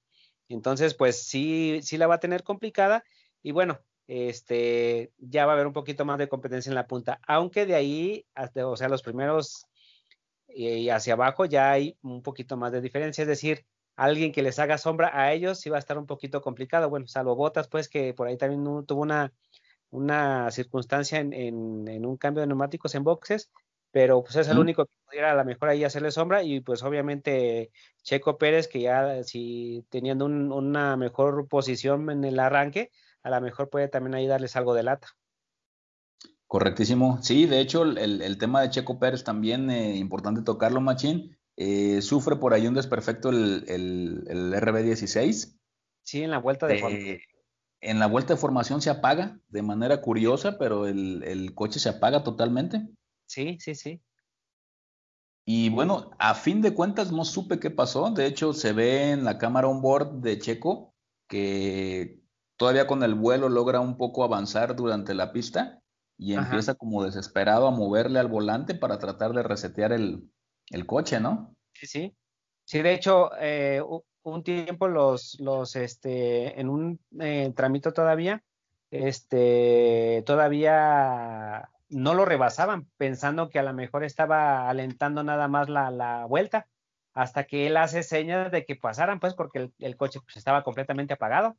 [0.48, 3.04] Entonces, pues sí, sí la va a tener complicada.
[3.42, 7.20] Y bueno, este, ya va a haber un poquito más de competencia en la punta,
[7.26, 9.66] aunque de ahí, hasta, o sea, los primeros
[10.48, 14.58] y hacia abajo ya hay un poquito más de diferencia, es decir, alguien que les
[14.58, 17.88] haga sombra a ellos sí va a estar un poquito complicado, bueno, salvo Botas, pues
[17.88, 19.32] que por ahí también tuvo una,
[19.90, 23.50] una circunstancia en, en, un cambio de neumáticos en boxes,
[23.94, 26.82] pero pues es el único que pudiera a lo mejor ahí hacerle sombra y pues
[26.82, 27.70] obviamente
[28.02, 32.90] Checo Pérez que ya si teniendo una mejor posición en el arranque,
[33.22, 35.06] a lo mejor puede también ahí darles algo de lata.
[36.48, 37.22] Correctísimo.
[37.22, 41.38] Sí, de hecho, el, tema de Checo Pérez también eh, importante tocarlo, Machín.
[41.56, 45.56] Eh, sufre por ahí un desperfecto el, el, RB16.
[46.02, 46.78] Sí, en la vuelta de.
[46.78, 47.20] Eh,
[47.80, 52.24] en la vuelta de formación se apaga de manera curiosa, pero el, coche se apaga
[52.24, 52.82] totalmente.
[53.26, 54.00] Sí, sí, sí.
[55.46, 58.10] Y bueno, a fin de cuentas no supe qué pasó.
[58.10, 60.94] De hecho, se ve en la cámara on board de Checo
[61.28, 62.20] que
[62.56, 65.80] todavía con el vuelo logra un poco avanzar durante la pista
[66.16, 70.30] y empieza como desesperado a moverle al volante para tratar de resetear el,
[70.86, 71.54] coche, ¿no?
[71.72, 72.16] Sí, sí.
[72.64, 73.82] Sí, de hecho, eh,
[74.22, 78.42] un tiempo los, los, este, en un eh, tramito todavía,
[78.90, 85.90] este, todavía no lo rebasaban, pensando que a lo mejor estaba alentando nada más la,
[85.90, 86.66] la vuelta,
[87.14, 91.14] hasta que él hace señas de que pasaran, pues, porque el, coche pues, estaba completamente
[91.14, 91.56] apagado.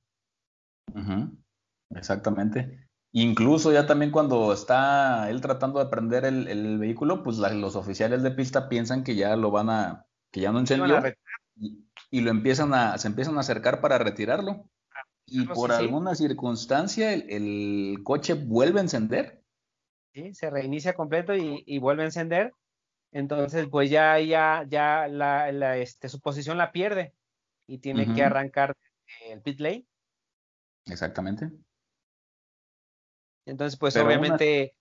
[1.92, 2.88] Exactamente.
[3.14, 8.32] Incluso ya también cuando está él tratando de prender el, vehículo, pues los oficiales de
[8.32, 11.02] pista piensan que ya lo van a, que ya no encendió
[12.12, 14.70] y, lo empiezan a, se empiezan a acercar para retirarlo.
[15.26, 19.45] Y por alguna circunstancia el, coche vuelve a encender.
[20.16, 22.54] Sí, se reinicia completo y, vuelve a encender.
[23.12, 27.14] Entonces, pues ya, ya, ya la, este, su posición la pierde
[27.68, 28.78] y tiene que arrancar
[29.26, 29.86] el pit lane.
[30.86, 31.52] Exactamente.
[33.46, 34.74] Entonces, pues obviamente,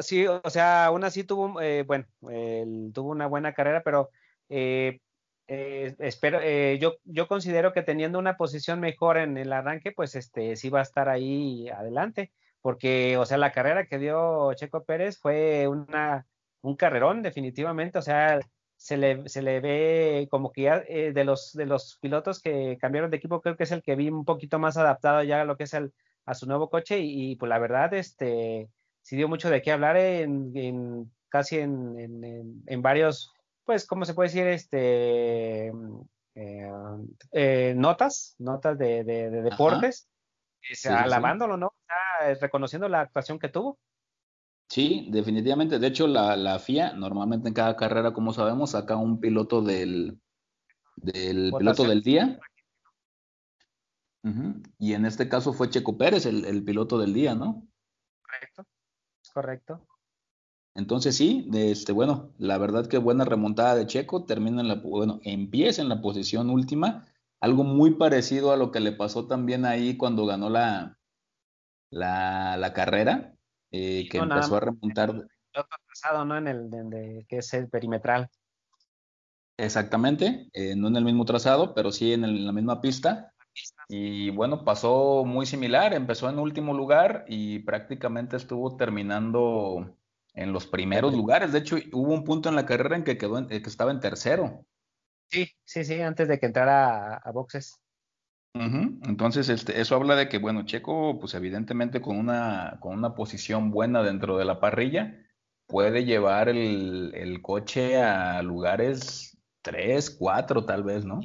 [0.00, 4.10] sí, o sea, aún así tuvo, eh, bueno, tuvo una buena carrera, pero
[4.48, 4.98] eh,
[5.46, 6.40] eh, espero,
[6.80, 10.80] yo, yo considero que teniendo una posición mejor en el arranque, pues este, sí va
[10.80, 16.26] a estar ahí adelante, porque, o sea, la carrera que dio Checo Pérez fue una,
[16.62, 18.40] un carrerón, definitivamente, o sea,
[18.76, 23.10] se le, se le ve como que ya de, los, de los pilotos que cambiaron
[23.10, 25.56] de equipo, creo que es el que vi un poquito más adaptado ya a lo
[25.56, 25.92] que es el,
[26.24, 28.68] a su nuevo coche y, pues la verdad, este,
[29.02, 33.32] sí dio mucho de qué hablar en, casi en, en, varios,
[33.64, 34.46] pues, ¿cómo se puede decir?
[34.46, 35.72] Este,
[36.34, 36.70] eh,
[37.32, 40.08] eh, notas, notas de, deportes,
[40.88, 41.74] alabándolo, ¿no?
[42.40, 43.78] reconociendo la actuación que tuvo.
[44.68, 45.78] Sí, definitivamente.
[45.78, 50.20] De hecho, la, la, FIA normalmente en cada carrera, como sabemos, saca un piloto del,
[50.96, 52.38] del piloto del día
[54.78, 57.66] y en este caso fue Checo Pérez el, piloto del día, ¿no?
[58.22, 58.66] Correcto,
[59.34, 59.86] correcto.
[60.74, 65.20] Entonces sí, este, bueno, la verdad que buena remontada de Checo, termina en la, bueno,
[65.24, 67.06] empieza en la posición última,
[67.42, 70.96] algo muy parecido a lo que le pasó también ahí cuando ganó la,
[71.90, 73.34] la, carrera,
[73.72, 75.26] eh, que empezó a remontar.
[75.88, 76.38] pasado, ¿no?
[76.38, 78.30] En el que es el perimetral.
[79.56, 83.34] Exactamente, eh, no en el mismo trazado, pero sí en, la misma pista
[83.88, 89.98] Y bueno, pasó muy similar, empezó en último lugar y prácticamente estuvo terminando
[90.34, 91.52] en los primeros lugares.
[91.52, 93.98] De hecho, hubo un punto en la carrera en que quedó en, que estaba en
[93.98, 94.64] tercero.
[95.32, 97.80] Sí, sí, sí, antes de que entrara a, boxes.
[98.52, 103.70] Entonces, este, eso habla de que, bueno, Checo, pues evidentemente con una, con una posición
[103.70, 105.16] buena dentro de la parrilla,
[105.66, 111.20] puede llevar el, el coche a lugares 3, 4 tal vez, ¿no?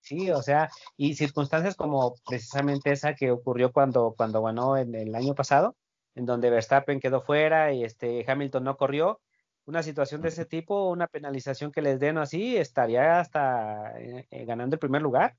[0.00, 5.14] Sí, o sea, y circunstancias como precisamente esa que ocurrió cuando, cuando ganó en el
[5.14, 5.76] año pasado,
[6.16, 9.20] en donde Verstappen quedó fuera y este Hamilton no corrió,
[9.72, 14.44] una situación de ese tipo, una penalización que les den así, estaría hasta eh, eh,
[14.44, 15.34] ganando el primer lugar.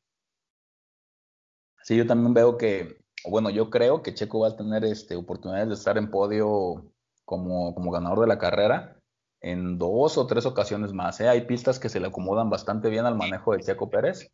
[1.84, 5.68] Sí, yo también veo que, bueno, yo creo que Checo va a tener este, oportunidades
[5.68, 6.92] de estar en podio
[7.26, 8.98] como, como ganador de la carrera
[9.40, 11.22] en dos o tres ocasiones más.
[11.22, 11.30] ¿eh?
[11.30, 14.32] Hay pistas que se le acomodan bastante bien al manejo de Checo Pérez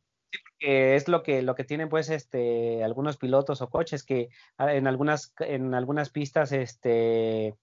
[0.59, 4.73] que es lo que, lo que tienen pues este, algunos pilotos o coches que ah,
[4.73, 7.55] en algunas, en algunas pistas este,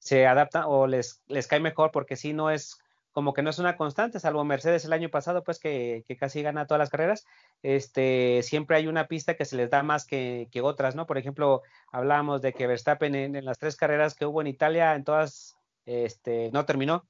[0.00, 2.78] se adaptan o les, les cae mejor porque si no es
[3.12, 6.42] como que no es una constante, salvo Mercedes el año pasado, pues que, que, casi
[6.42, 7.26] gana todas las carreras,
[7.62, 11.06] este, siempre hay una pista que se les da más que, que otras, ¿no?
[11.06, 14.94] Por ejemplo, hablábamos de que Verstappen en, en, las tres carreras que hubo en Italia,
[14.94, 17.04] en todas, este, no terminó,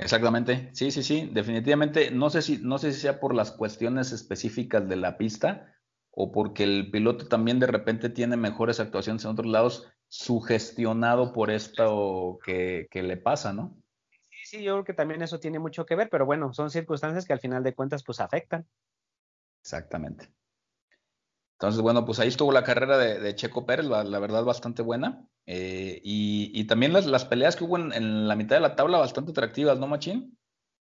[0.00, 2.10] Exactamente, sí, sí, sí, definitivamente.
[2.10, 5.74] No sé si, no sé si sea por las cuestiones específicas de la pista
[6.10, 11.50] o porque el piloto también de repente tiene mejores actuaciones en otros lados, sugestionado por
[11.50, 13.80] esto que, que le pasa, ¿no?
[14.28, 17.24] Sí, sí, yo creo que también eso tiene mucho que ver, pero bueno, son circunstancias
[17.24, 18.66] que al final de cuentas pues afectan.
[19.62, 20.32] Exactamente.
[21.60, 25.28] Entonces, bueno, pues ahí estuvo la carrera de, Checo Pérez, la, verdad bastante buena.
[25.44, 29.78] Eh, y, también las, peleas que hubo en, la mitad de la tabla bastante atractivas,
[29.78, 30.38] ¿no, Machín?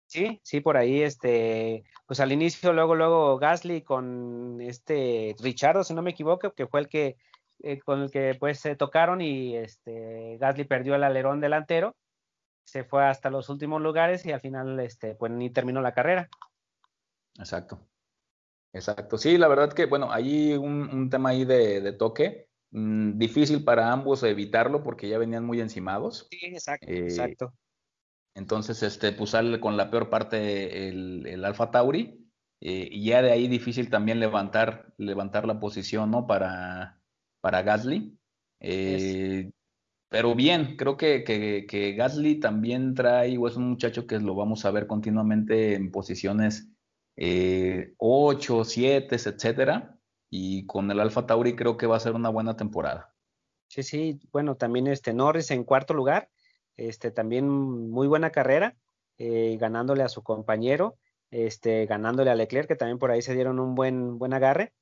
[0.07, 5.93] Sí, sí, por ahí, este, pues al inicio, luego, luego Gasly con este Richardo, si
[5.93, 7.15] no me equivoco, que fue el que,
[7.63, 11.95] eh, con el que pues se tocaron y este, Gasly perdió el alerón delantero,
[12.65, 16.29] se fue hasta los últimos lugares y al final, este, pues ni terminó la carrera.
[17.37, 17.87] Exacto.
[18.73, 23.93] Exacto, sí, la verdad que, bueno, hay un, tema ahí de, toque, mm, difícil para
[23.93, 26.27] ambos evitarlo porque ya venían muy encimados.
[26.29, 27.53] Sí, exacto, eh, exacto.
[28.33, 32.25] Entonces, este, pues sale con la peor parte el, el Alfa Tauri,
[32.61, 36.27] eh, y ya de ahí difícil también levantar, levantar la posición, ¿no?
[36.27, 36.99] Para,
[37.45, 38.17] para Gasly.
[38.59, 39.51] Eh,
[40.09, 44.33] pero bien, creo que, que, que, Gasly también trae, o es un muchacho que lo
[44.33, 46.67] vamos a ver continuamente en posiciones
[47.15, 49.95] eh, 8, 7, etcétera.
[50.27, 53.13] Y con el Alfa Tauri creo que va a ser una buena temporada.
[53.67, 56.31] Sí, sí, bueno, también este Norris en cuarto lugar,
[56.77, 58.75] este también muy buena carrera,
[59.19, 60.97] eh, ganándole a su compañero,
[61.29, 64.73] este, ganándole a Leclerc, que también por ahí se dieron un buen, buen agarre.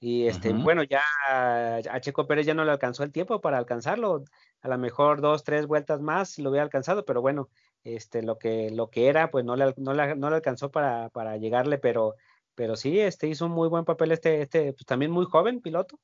[0.00, 4.24] Y este, bueno, ya a Checo Pérez ya no le alcanzó el tiempo para alcanzarlo.
[4.60, 7.48] A lo mejor dos, tres vueltas más lo hubiera alcanzado, pero bueno,
[7.84, 11.10] este, lo que, lo que era, pues no le, no le, no le alcanzó para,
[11.10, 12.16] para, llegarle, pero,
[12.54, 15.98] pero sí, este hizo un muy buen papel este, este, pues también muy joven piloto.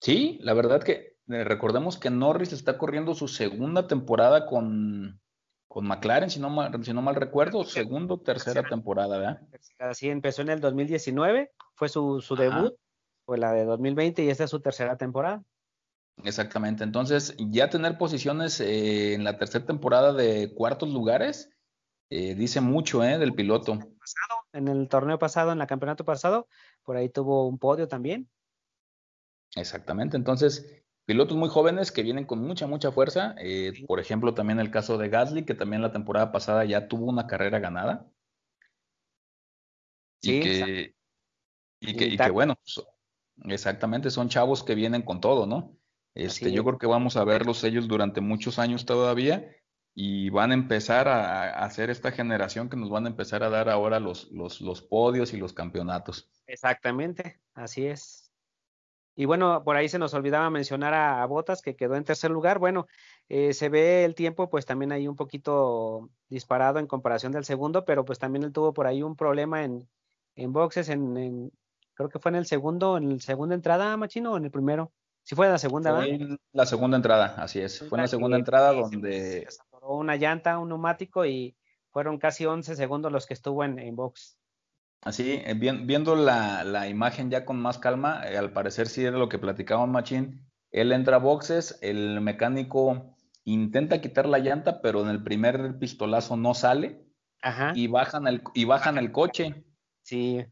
[0.00, 5.20] Sí, la verdad que eh, recordemos que Norris está corriendo su segunda temporada con,
[5.68, 9.40] con McLaren, si no mal, si no mal recuerdo, segundo, tercera, temporada, ¿verdad?
[9.78, 12.74] Así empezó en el 2019, fue su, su debut,
[13.26, 15.44] fue la de 2020 y esta es su tercera temporada.
[16.24, 16.82] Exactamente.
[16.82, 21.50] Entonces, ya tener posiciones eh, en la tercera temporada de cuartos lugares
[22.10, 23.78] eh, dice mucho eh, del piloto.
[24.52, 26.48] En el torneo pasado, en el campeonato pasado,
[26.82, 28.28] por ahí tuvo un podio también.
[29.54, 30.16] Exactamente.
[30.16, 33.34] Entonces, pilotos muy jóvenes que vienen con mucha, mucha fuerza.
[33.86, 37.26] por ejemplo, también el caso de Gasly, que también la temporada pasada ya tuvo una
[37.26, 38.06] carrera ganada.
[40.20, 40.94] Sí, y que,
[41.80, 42.58] y que, y que bueno,
[43.44, 45.74] exactamente, son chavos que vienen con todo, ¿no?
[46.14, 49.50] Este, yo creo que vamos a verlos ellos durante muchos años todavía
[49.94, 53.70] y van a empezar a, hacer esta generación que nos van a empezar a dar
[53.70, 56.28] ahora los, los, los podios y los campeonatos.
[56.46, 58.27] Exactamente, así es.
[59.20, 62.60] Y bueno, por ahí se nos olvidaba mencionar a, Botas que quedó en tercer lugar.
[62.60, 62.86] Bueno,
[63.28, 67.84] eh, se ve el tiempo pues también ahí un poquito disparado en comparación del segundo,
[67.84, 69.88] pero pues también él tuvo por ahí un problema en,
[70.36, 71.52] en boxes, en, en,
[71.94, 74.92] creo que fue en el segundo, en el segunda entrada, Machino, o en el primero.
[75.24, 77.80] Si fue en la segunda, fue en la segunda entrada, así es.
[77.88, 79.48] Fue en la segunda entrada donde...
[79.50, 81.56] Se una llanta, un neumático y
[81.90, 84.37] fueron casi 11 segundos los que estuvo en, box.
[85.02, 89.28] Así, eh, viendo la, imagen ya con más calma, eh, al parecer sí era lo
[89.28, 90.46] que platicaba Machín.
[90.70, 96.36] Él entra a boxes, el mecánico intenta quitar la llanta, pero en el primer pistolazo
[96.36, 97.06] no sale.
[97.40, 97.72] Ajá.
[97.74, 99.64] Y bajan el, y bajan el coche.
[100.02, 100.44] Sí.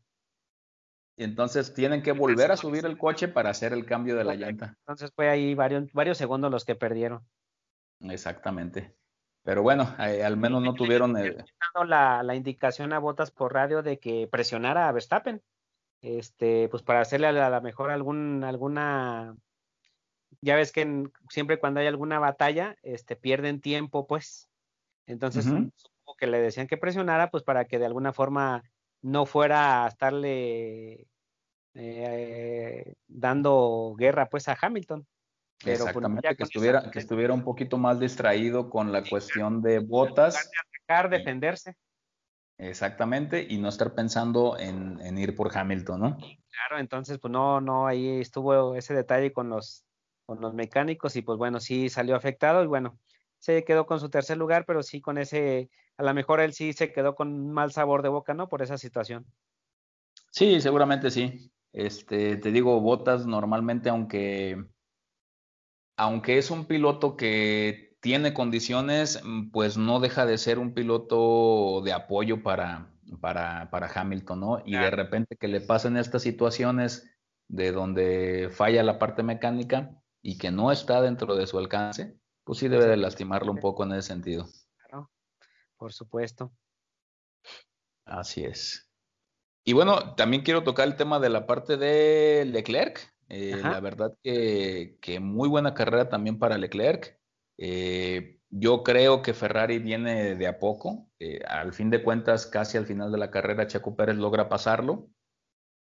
[1.18, 4.34] Y entonces tienen que volver a subir el coche para hacer el cambio de la
[4.34, 4.76] llanta.
[4.80, 7.26] Entonces fue ahí varios, varios segundos los que perdieron.
[8.00, 8.94] Exactamente.
[9.46, 11.44] Pero bueno, eh, al menos no tuvieron el...
[11.86, 15.40] la, la indicación a Botas por radio de que presionara a Verstappen.
[16.02, 19.36] Este, pues para hacerle a la, mejor algún, alguna
[20.40, 24.48] ya ves que siempre cuando hay alguna batalla, este, pierden tiempo, pues.
[25.06, 25.46] Entonces,
[26.18, 28.64] que le decían que presionara, pues para que de alguna forma
[29.00, 31.06] no fuera a estarle
[31.74, 35.06] eh, dando guerra, pues, a Hamilton.
[35.64, 39.78] Pero pues, Exactamente, que estuviera, que estuviera un poquito más distraído con la cuestión de
[39.78, 40.50] botas.
[40.86, 41.76] Atacar, defenderse.
[42.58, 46.16] Exactamente, y no estar pensando en, en, ir por Hamilton, ¿no?
[46.16, 49.84] Claro, entonces, pues no, no, ahí estuvo ese detalle con los,
[50.24, 52.98] con los mecánicos, y pues bueno, sí salió afectado, y bueno,
[53.38, 56.72] se quedó con su tercer lugar, pero sí con ese, a lo mejor él sí
[56.72, 58.48] se quedó con un mal sabor de boca, ¿no?
[58.48, 59.26] Por esa situación.
[60.30, 61.50] Sí, seguramente sí.
[61.72, 64.64] Este, te digo, Botas normalmente, aunque,
[65.96, 71.82] aunque es un piloto que tiene condiciones, mm, pues no deja de ser un piloto
[71.84, 74.62] de apoyo para, para, para Hamilton, ¿no?
[74.64, 77.10] Y de repente que le pasen estas situaciones
[77.48, 82.58] de donde falla la parte mecánica y que no está dentro de su alcance, pues
[82.58, 84.46] sí debe de lastimarlo un poco en ese sentido.
[84.76, 85.10] Claro,
[85.76, 86.52] por supuesto.
[88.04, 88.88] Así es.
[89.64, 93.15] Y bueno, también quiero tocar el tema de la parte de Leclerc.
[93.28, 97.18] Eh, la verdad que, que, muy buena carrera también para Leclerc.
[97.58, 101.10] Eh, yo creo que Ferrari viene de a poco.
[101.18, 105.10] Eh, al fin de cuentas, casi al final de la carrera, Chaco Pérez logra pasarlo.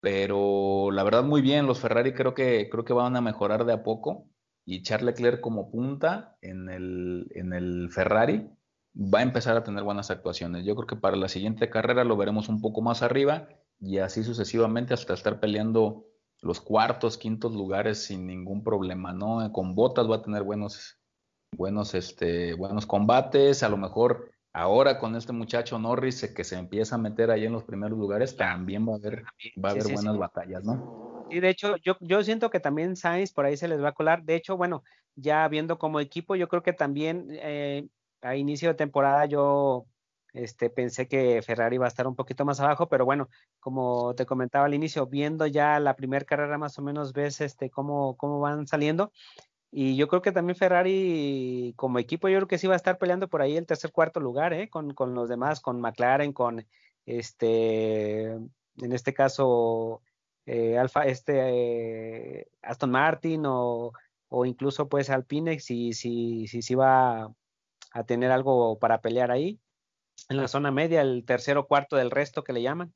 [0.00, 1.66] Pero la verdad, muy bien.
[1.66, 4.28] Los Ferrari creo que, creo que van a mejorar de a poco
[4.64, 8.48] y Charles Leclerc como punta en el, en el Ferrari
[8.94, 10.64] va a empezar a tener buenas actuaciones.
[10.64, 13.48] Yo creo que para la siguiente carrera lo veremos un poco más arriba
[13.80, 16.06] y así sucesivamente hasta estar peleando
[16.42, 19.50] los cuartos, quintos lugares sin ningún problema, ¿no?
[19.52, 20.98] Con botas va a tener buenos,
[21.56, 26.96] buenos, este, buenos combates, a lo mejor ahora con este muchacho Norris que se empieza
[26.96, 29.22] a meter ahí en los primeros lugares, también va a haber,
[29.64, 31.26] va a haber buenas batallas, ¿no?
[31.30, 33.94] Y de hecho, yo, yo siento que también Sainz por ahí se les va a
[33.94, 34.22] colar.
[34.22, 34.82] De hecho, bueno,
[35.14, 37.86] ya viendo como equipo, yo creo que también eh,
[38.20, 39.86] a inicio de temporada yo
[40.32, 43.28] este, pensé que Ferrari iba a estar un poquito más abajo, pero bueno,
[43.60, 47.70] como te comentaba al inicio, viendo ya la primera carrera más o menos ves este,
[47.70, 49.12] cómo, cómo van saliendo.
[49.70, 52.98] Y yo creo que también Ferrari como equipo, yo creo que sí va a estar
[52.98, 54.68] peleando por ahí el tercer, cuarto lugar, ¿eh?
[54.68, 56.66] con, con los demás, con McLaren, con
[57.06, 60.02] este, en este caso,
[60.46, 63.92] eh, Alfa, este Aston Martin o,
[64.28, 67.32] o, incluso pues Alpine si, si, si, si va
[67.92, 69.58] a tener algo para pelear ahí.
[70.28, 72.94] En la zona media, el tercero cuarto del resto que le llaman.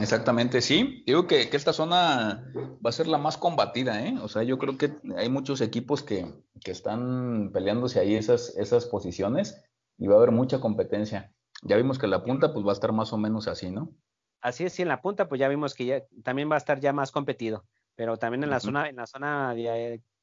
[0.00, 1.02] exactamente, sí.
[1.06, 4.16] Digo que, que, esta zona va a ser la más combatida, ¿eh?
[4.22, 6.26] O sea, yo creo que hay muchos equipos que,
[6.64, 9.64] que están peleándose ahí esas, esas posiciones
[9.98, 11.32] y va a haber mucha competencia.
[11.62, 13.94] Ya vimos que la punta pues va a estar más o menos así, ¿no?
[14.42, 16.80] así es, sí, en la punta, pues ya vimos que ya también va a estar
[16.80, 17.64] ya más competido,
[17.94, 19.54] pero también en la zona, en la zona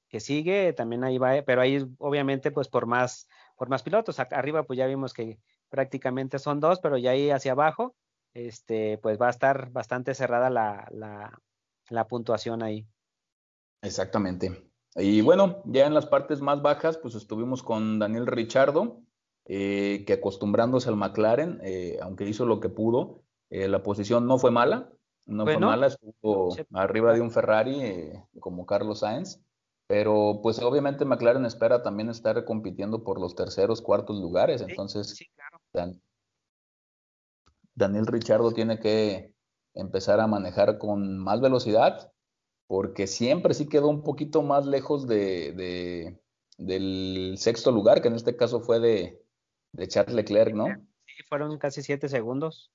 [0.09, 3.27] que sigue, también ahí va, pero ahí obviamente pues por más,
[3.59, 5.37] por más pilotos, arriba pues ya vimos que
[5.69, 7.93] prácticamente son dos, pero ya ahí hacia abajo,
[8.33, 11.39] este, pues va a estar bastante cerrada la, la,
[11.89, 12.87] la puntuación ahí.
[13.81, 14.71] Exactamente.
[14.95, 19.01] Y bueno, ya en las partes más bajas, pues estuvimos con Daniel Richardo,
[19.45, 24.37] eh, que acostumbrándose al McLaren, eh, aunque hizo lo que pudo, eh, la posición no
[24.37, 24.89] fue mala,
[25.25, 29.41] no fue mala, estuvo arriba de un Ferrari como Carlos Sainz,
[29.89, 35.17] pero pues obviamente McLaren espera también estar compitiendo por los terceros, cuartos lugares, entonces
[37.73, 39.33] Daniel Richardo tiene que
[39.73, 42.13] empezar a manejar con más velocidad,
[42.67, 46.21] porque siempre sí quedó un poquito más lejos de,
[46.59, 49.25] del sexto lugar, que en este caso fue de,
[49.71, 50.67] de Charles Leclerc, ¿no?
[51.07, 52.71] Sí, fueron casi siete segundos.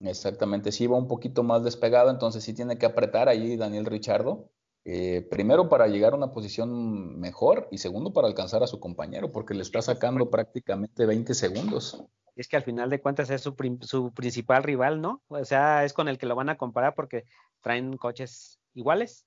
[0.00, 4.50] Exactamente, sí va un poquito más despegado, entonces sí tiene que apretar ahí Daniel Richardo.
[4.84, 9.30] Eh, primero para llegar a una posición mejor y segundo para alcanzar a su compañero,
[9.30, 12.04] porque le está sacando prácticamente 20 segundos.
[12.34, 15.22] Es que al final de cuentas es su, su principal rival, ¿no?
[15.28, 17.24] O sea, es con el que lo van a comparar porque
[17.60, 19.26] traen coches iguales.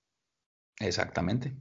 [0.80, 1.56] Exactamente.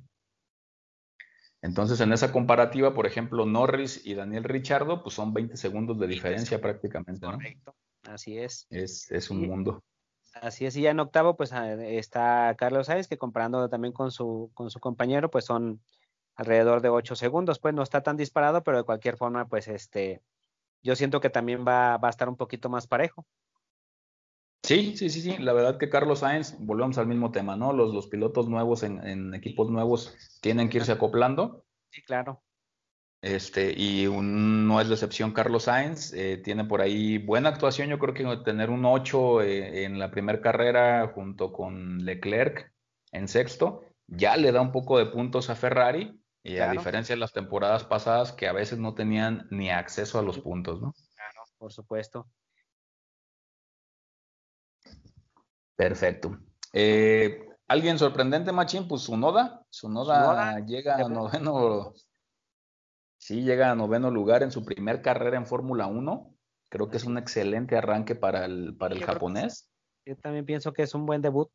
[1.62, 6.09] Entonces, en esa comparativa, por ejemplo, Norris y Daniel Richardo, pues son 20 segundos de
[6.09, 7.34] diferencia prácticamente, ¿no?
[7.34, 7.76] Correcto.
[8.03, 8.66] Así es.
[8.68, 9.84] Es, un mundo.
[10.35, 14.11] Así es, y ya en octavo, pues ah, está Carlos Sainz, que comparando también con
[14.11, 15.83] su, con su compañero, pues son
[16.35, 20.22] alrededor de ocho segundos, pues no está tan disparado, pero de cualquier forma, pues este,
[20.83, 23.26] yo siento que también va, va a estar un poquito más parejo.
[24.62, 25.37] Sí, sí, sí, sí.
[25.39, 27.72] La verdad que Carlos Sainz, volvemos al mismo tema, ¿no?
[27.72, 31.64] Los, los pilotos nuevos en, equipos nuevos tienen que irse acoplando.
[31.91, 32.43] Sí, claro.
[33.23, 37.99] Este, y no es la excepción Carlos Sainz, eh, tiene por ahí buena actuación, yo
[38.01, 42.73] creo que tener un 8 eh, en la primera carrera junto con Leclerc
[43.12, 47.20] en sexto, ya le da un poco de puntos a Ferrari, y a diferencia de
[47.20, 50.93] las temporadas pasadas que a veces no tenían ni acceso a los puntos, ¿no?
[51.14, 52.27] Claro, por supuesto.
[55.77, 56.39] Perfecto.
[56.73, 58.89] Eh, ¿Alguien sorprendente, Machín?
[58.89, 59.64] Pues su Noda.
[59.70, 61.95] Su Noda llega a noveno.
[63.23, 66.35] Sí, llega a noveno lugar en su primer carrera en Fórmula 1.
[66.68, 69.70] Creo que es un excelente arranque para el, para el japonés.
[70.05, 71.49] Yo también pienso que es un buen debut.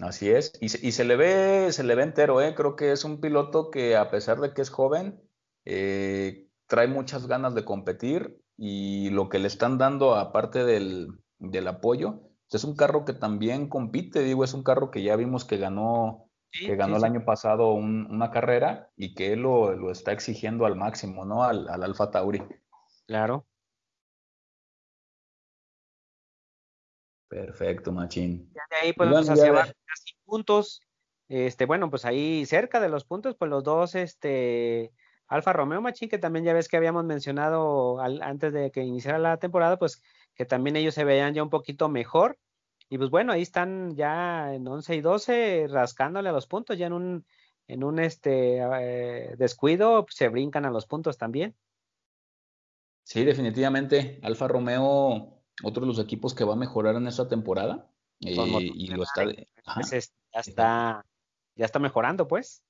[0.00, 0.54] Así es.
[0.60, 2.56] Y, se le ve, se le ve entero, ¿eh?
[2.56, 5.22] Creo que es un piloto que, a pesar de que es joven,
[5.64, 8.40] eh, trae muchas ganas de competir.
[8.56, 13.68] Y lo que le están dando, aparte del, del apoyo, es un carro que también
[13.68, 17.72] compite, digo, es un carro que ya vimos que ganó, que ganó el año pasado
[17.72, 21.44] una carrera y que él lo, está exigiendo al máximo, ¿no?
[21.44, 22.42] Al, al Alfa Tauri.
[23.06, 23.46] Claro.
[27.28, 28.50] Perfecto, Machín.
[28.54, 30.80] Ya de ahí podemos hacer casi puntos.
[31.28, 34.92] Este, bueno, pues ahí cerca de los puntos, pues los dos, este,
[35.26, 39.36] Alfa Romeo Machín, que también ya ves que habíamos mencionado antes de que iniciara la
[39.36, 40.02] temporada, pues
[40.34, 42.38] que también ellos se veían ya un poquito mejor.
[42.88, 46.86] Y pues bueno, ahí están ya en 11 y 12 rascándole a los puntos, ya
[46.86, 47.26] en un,
[47.66, 51.54] en un este, eh, descuido se brincan a los puntos también.
[53.04, 54.20] Sí, definitivamente.
[54.22, 57.90] Alfa Romeo, otro de los equipos que va a mejorar en esta temporada.
[58.20, 58.36] Eh,
[58.74, 61.06] y lo está, ya está,
[61.54, 62.62] ya está mejorando, pues.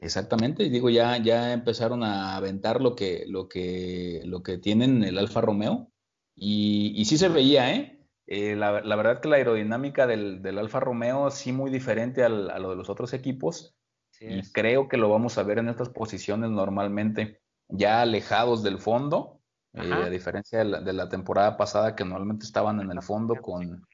[0.00, 5.02] Exactamente, y digo, ya, ya empezaron a aventar lo que, lo que, lo que tienen
[5.02, 5.90] el Alfa Romeo.
[6.36, 7.97] Y, sí se veía, ¿eh?
[8.30, 12.76] Eh la, verdad que la aerodinámica del, Alfa Romeo sí muy diferente a lo de
[12.76, 13.74] los otros equipos.
[14.20, 19.40] y creo que lo vamos a ver en estas posiciones normalmente, ya alejados del fondo,
[19.72, 23.86] eh, a diferencia de la, temporada pasada que normalmente estaban en el fondo con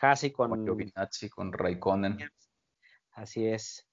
[0.00, 2.18] Hasi, con, con Giovinazzi, con Raikkonen.
[3.12, 3.86] Así es.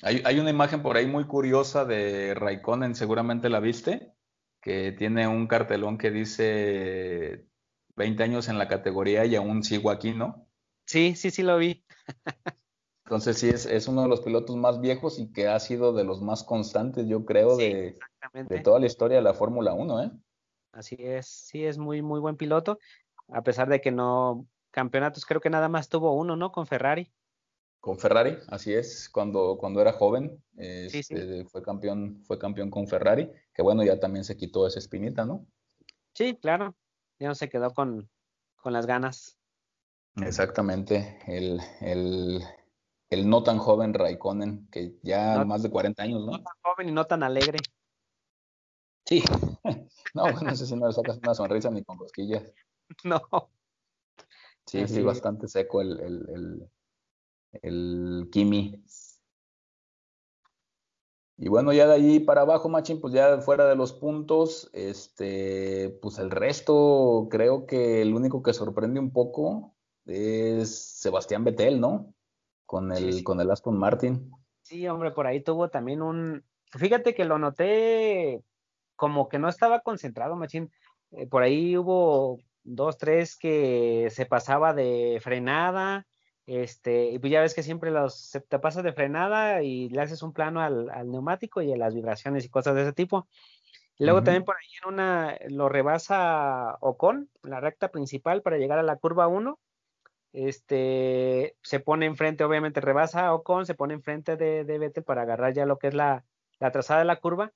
[0.00, 4.14] Hay, hay, una imagen por ahí muy curiosa de Raikkonen, seguramente la viste,
[4.62, 7.49] que tiene un cartelón que dice
[8.00, 10.48] 20 años en la categoría y aún sigo aquí, ¿no?
[10.86, 11.84] Sí, sí, sí lo vi.
[13.04, 16.04] Entonces sí, es, es, uno de los pilotos más viejos y que ha sido de
[16.04, 17.98] los más constantes, yo creo, de,
[18.32, 20.10] de, toda la historia de la Fórmula 1, ¿eh?
[20.72, 22.78] Así es, sí, es muy, muy buen piloto,
[23.28, 26.52] a pesar de que no, campeonatos creo que nada más tuvo uno, ¿no?
[26.52, 27.12] Con Ferrari.
[27.80, 33.30] Con Ferrari, así es, cuando, cuando era joven, este, fue campeón, fue campeón con Ferrari,
[33.52, 35.46] que bueno, ya también se quitó esa espinita, ¿no?
[36.14, 36.74] Sí, claro,
[37.20, 38.10] ya no se quedó con,
[38.56, 39.38] con las ganas.
[40.16, 42.42] Exactamente, el, el,
[43.10, 46.32] el, no tan joven Raikkonen, que ya más de 40 años, ¿no?
[46.32, 47.58] No tan joven y no tan alegre.
[49.06, 49.22] Sí,
[50.14, 52.42] no, bueno, sé si no le sacas una sonrisa ni con cosquillas.
[53.04, 53.20] No.
[54.66, 56.70] Sí, sí, bastante seco el, el
[57.62, 58.82] el Kimi.
[61.42, 65.88] Y bueno, ya de ahí para abajo, Machín, pues ya fuera de los puntos, este,
[66.02, 69.74] pues el resto, creo que el único que sorprende un poco
[70.04, 72.12] es Sebastián Vettel, ¿no?
[72.66, 74.30] Con el, con el Aston Martin.
[74.60, 76.44] Sí, hombre, por ahí tuvo también un.
[76.72, 78.44] Fíjate que lo noté
[78.94, 80.70] como que no estaba concentrado, Machín.
[81.12, 86.06] Eh, por ahí hubo dos, tres que se pasaba de frenada
[86.46, 90.22] este, y pues ya ves que siempre los, te pasas de frenada y le haces
[90.22, 93.28] un plano al, neumático y a las vibraciones y cosas de ese tipo.
[93.98, 98.78] Y luego también por ahí en una, lo rebasa Ocon, la recta principal para llegar
[98.78, 99.58] a la curva 1.
[100.32, 105.52] Este, se pone enfrente, obviamente rebasa Ocon, se pone enfrente de, de Vettel para agarrar
[105.52, 106.24] ya lo que es la,
[106.58, 107.52] la trazada de la curva.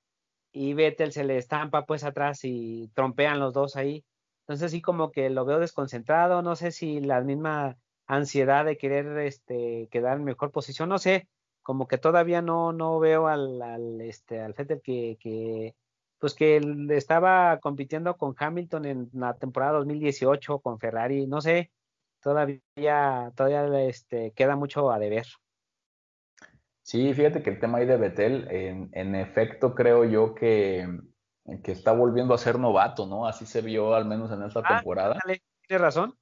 [0.51, 4.05] Y Vettel se le estampa pues atrás y trompean los dos ahí.
[4.41, 7.77] Entonces sí como que lo veo desconcentrado, no sé si la misma
[8.07, 10.89] ansiedad de querer este, quedar en mejor posición.
[10.89, 11.27] No sé,
[11.63, 15.75] como que todavía no, no veo al, al, este, al Vettel que, que,
[16.19, 21.27] pues que estaba compitiendo con Hamilton en la temporada 2018 con Ferrari.
[21.27, 21.71] No sé,
[22.21, 25.25] todavía, todavía este, queda mucho a deber.
[26.83, 30.87] Sí, fíjate que el tema ahí de Vettel, en, en efecto, creo yo que,
[31.63, 33.25] que está volviendo a ser novato, ¿no?
[33.25, 35.17] Así se vio al menos en esta ah, temporada.
[35.67, 36.15] Tienes razón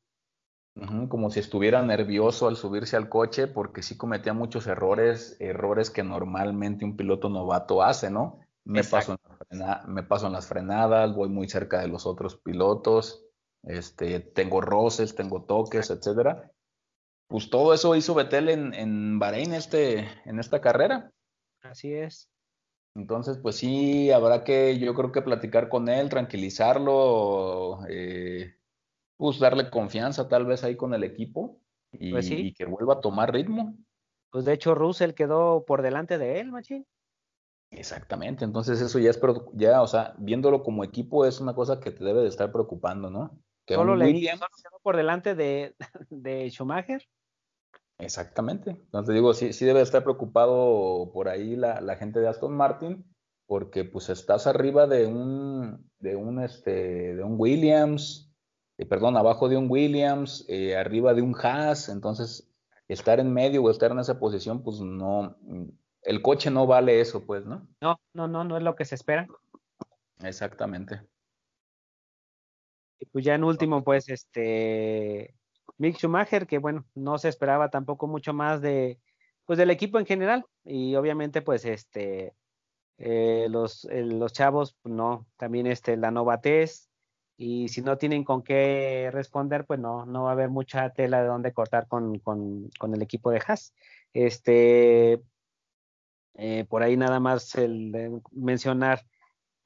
[1.07, 6.03] como si estuviera nervioso al subirse al coche porque sí cometía muchos errores, errores que
[6.03, 8.39] normalmente un piloto novato hace, ¿no?
[8.65, 9.17] Me paso,
[9.49, 13.26] en me paso en las frenadas, voy muy cerca de los otros pilotos.
[13.63, 16.51] este, tengo roces, tengo toques, etcétera.
[17.28, 21.11] Pues todo eso hizo Betel en, en Bahrein este, en esta carrera.
[21.61, 22.30] Así es.
[22.95, 28.55] Entonces, pues sí, habrá que, yo creo que platicar con él, tranquilizarlo, eh,
[29.18, 31.59] pues darle confianza tal vez ahí con el equipo
[31.91, 32.36] y, Pues sí.
[32.47, 33.76] y que vuelva a tomar ritmo.
[34.32, 36.86] Pues de hecho Russell quedó por delante de él, machín.
[37.72, 39.20] Exactamente, entonces eso ya es,
[39.53, 43.09] ya, o sea, viéndolo como equipo es una cosa que te debe de estar preocupando,
[43.09, 43.39] ¿no?
[43.66, 45.76] Que Solo, le, Williams- quedó por delante de,
[46.09, 47.01] de Schumacher.
[47.97, 48.72] Exactamente.
[48.72, 53.05] Entonces digo, sí, sí debe estar preocupado por ahí la, la gente de Aston Martin,
[53.45, 58.32] porque pues estás arriba de un, de un, este, de un Williams,
[58.78, 62.49] eh, perdón, abajo de un Williams, eh, arriba de un Haas, entonces
[62.88, 65.38] estar en medio o estar en esa posición, pues no,
[66.01, 67.67] el coche no vale eso, pues, ¿no?
[67.82, 69.28] No, no, no, no es lo que se espera.
[70.21, 71.01] Exactamente.
[72.99, 75.36] Y pues ya en último, pues, este,
[75.78, 78.99] Mick Schumacher, que bueno, no se esperaba tampoco mucho más de,
[79.45, 80.45] pues, del equipo en general.
[80.63, 82.34] Y obviamente, pues, este,
[82.97, 86.89] eh, los, eh, los chavos, pues, no, también este, la novatez.
[87.43, 91.21] Y si no tienen con qué responder, pues no, no va a haber mucha tela
[91.21, 93.73] de dónde cortar con, con, con el equipo de Haas.
[94.13, 95.21] Este,
[96.35, 99.01] eh, por ahí nada más el mencionar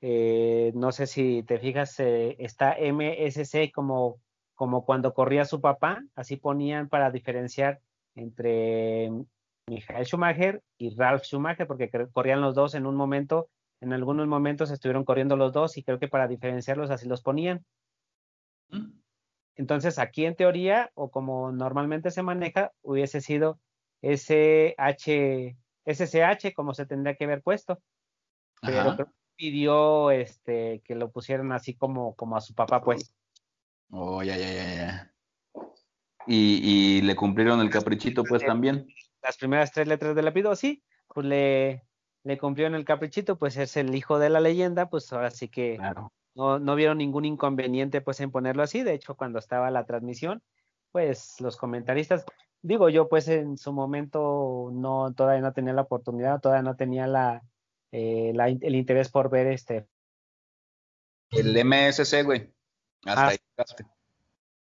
[0.01, 4.21] eh, no sé si te fijas, eh, está MSC como,
[4.53, 7.82] como cuando corría su papá, así ponían para diferenciar
[8.15, 9.11] entre
[9.67, 13.49] Michael Schumacher y Ralf Schumacher, porque corrían los dos en un momento,
[13.82, 17.65] en algunos momentos estuvieron corriendo los dos y creo que para diferenciarlos así los ponían.
[18.69, 18.99] ¿Mm?
[19.55, 23.59] Entonces aquí en teoría, o como normalmente se maneja, hubiese sido
[24.01, 27.82] SH, SCH como se tendría que haber puesto
[28.61, 28.95] pero Ajá.
[28.95, 33.13] creo que pidió este que lo pusieran así como, como a su papá, pues.
[33.91, 35.13] Oh, ya, ya, ya, ya.
[36.25, 38.88] Y, y le cumplieron el caprichito, pues también.
[39.21, 41.87] Las primeras tres letras del apellido, sí, pues le,
[42.28, 45.47] le cumplió en el caprichito, pues es el hijo de la leyenda, pues ahora sí
[45.47, 46.11] que Claro.
[46.36, 48.84] no, no vieron ningún inconveniente pues en ponerlo así.
[48.84, 50.41] De hecho, cuando estaba la transmisión,
[50.91, 52.25] pues los comentaristas,
[52.61, 57.07] digo yo, pues en su momento no, todavía no tenía la oportunidad, todavía no tenía
[57.07, 57.43] la,
[57.93, 59.88] eh, la- el interés por ver este
[61.32, 62.51] El MSC, güey.
[63.05, 63.30] Hasta Ah.
[63.30, 63.38] ahí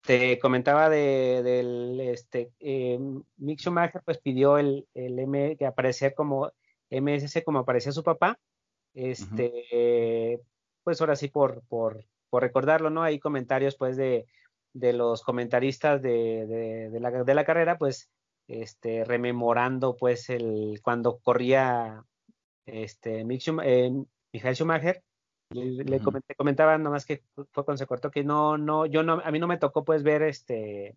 [0.01, 2.99] te comentaba de, del este eh,
[3.37, 6.51] Mick Schumacher pues pidió el, el M que aparecía como
[7.01, 8.37] MSC como aparecía su papá
[8.93, 10.41] este
[10.83, 14.25] pues ahora sí por, por, por recordarlo no hay comentarios pues de,
[14.73, 18.09] de los comentaristas de, de, de la, de la carrera pues
[18.47, 22.03] este rememorando pues el cuando corría
[22.65, 23.91] este Mick Schum- eh,
[24.31, 25.03] Michael Schumacher
[25.51, 29.21] le, le comenté- comentaba nomás que fue cuando se cortó que no, no, yo no,
[29.23, 30.95] a mí no me tocó pues ver este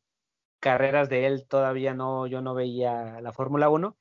[0.60, 3.96] carreras de él, todavía no, yo no veía la Fórmula 1,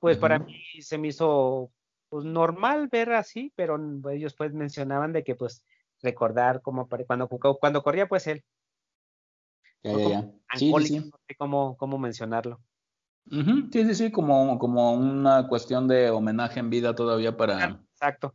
[0.00, 1.70] pues para mí se me hizo
[2.08, 3.78] pues normal ver así, pero
[4.10, 5.64] ellos pues mencionaban de que pues
[6.02, 8.42] recordar como cuando, cuando corría pues él,
[9.82, 10.28] Ya.
[10.56, 10.98] Sí, sí, sí.
[10.98, 12.60] no sé cómo, cómo mencionarlo.
[13.30, 18.34] Sí, sí, sí, como, como una cuestión de homenaje en vida todavía para, Exacto.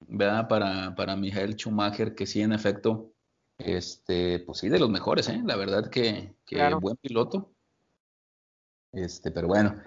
[0.00, 0.46] ¿verdad?
[0.48, 3.14] Para, para Michael Schumacher, que sí, en efecto,
[3.56, 5.40] este, pues sí, de los mejores, ¿eh?
[5.44, 6.80] La verdad que, que Claro.
[6.80, 7.54] buen piloto.
[8.92, 9.80] Este, pero bueno.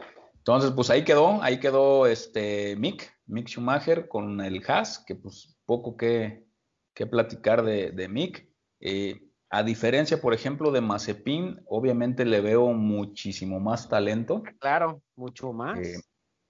[0.43, 5.57] Entonces, pues ahí quedó, ahí quedó este Mick, Mick Schumacher con el Haas, que pues
[5.65, 6.45] poco que,
[6.93, 8.49] que platicar de, de Mick.
[8.81, 14.43] Eh, a diferencia, por ejemplo, de Mazepin, obviamente le veo muchísimo más talento.
[14.59, 15.79] Claro, mucho más.
[15.79, 16.01] Eh,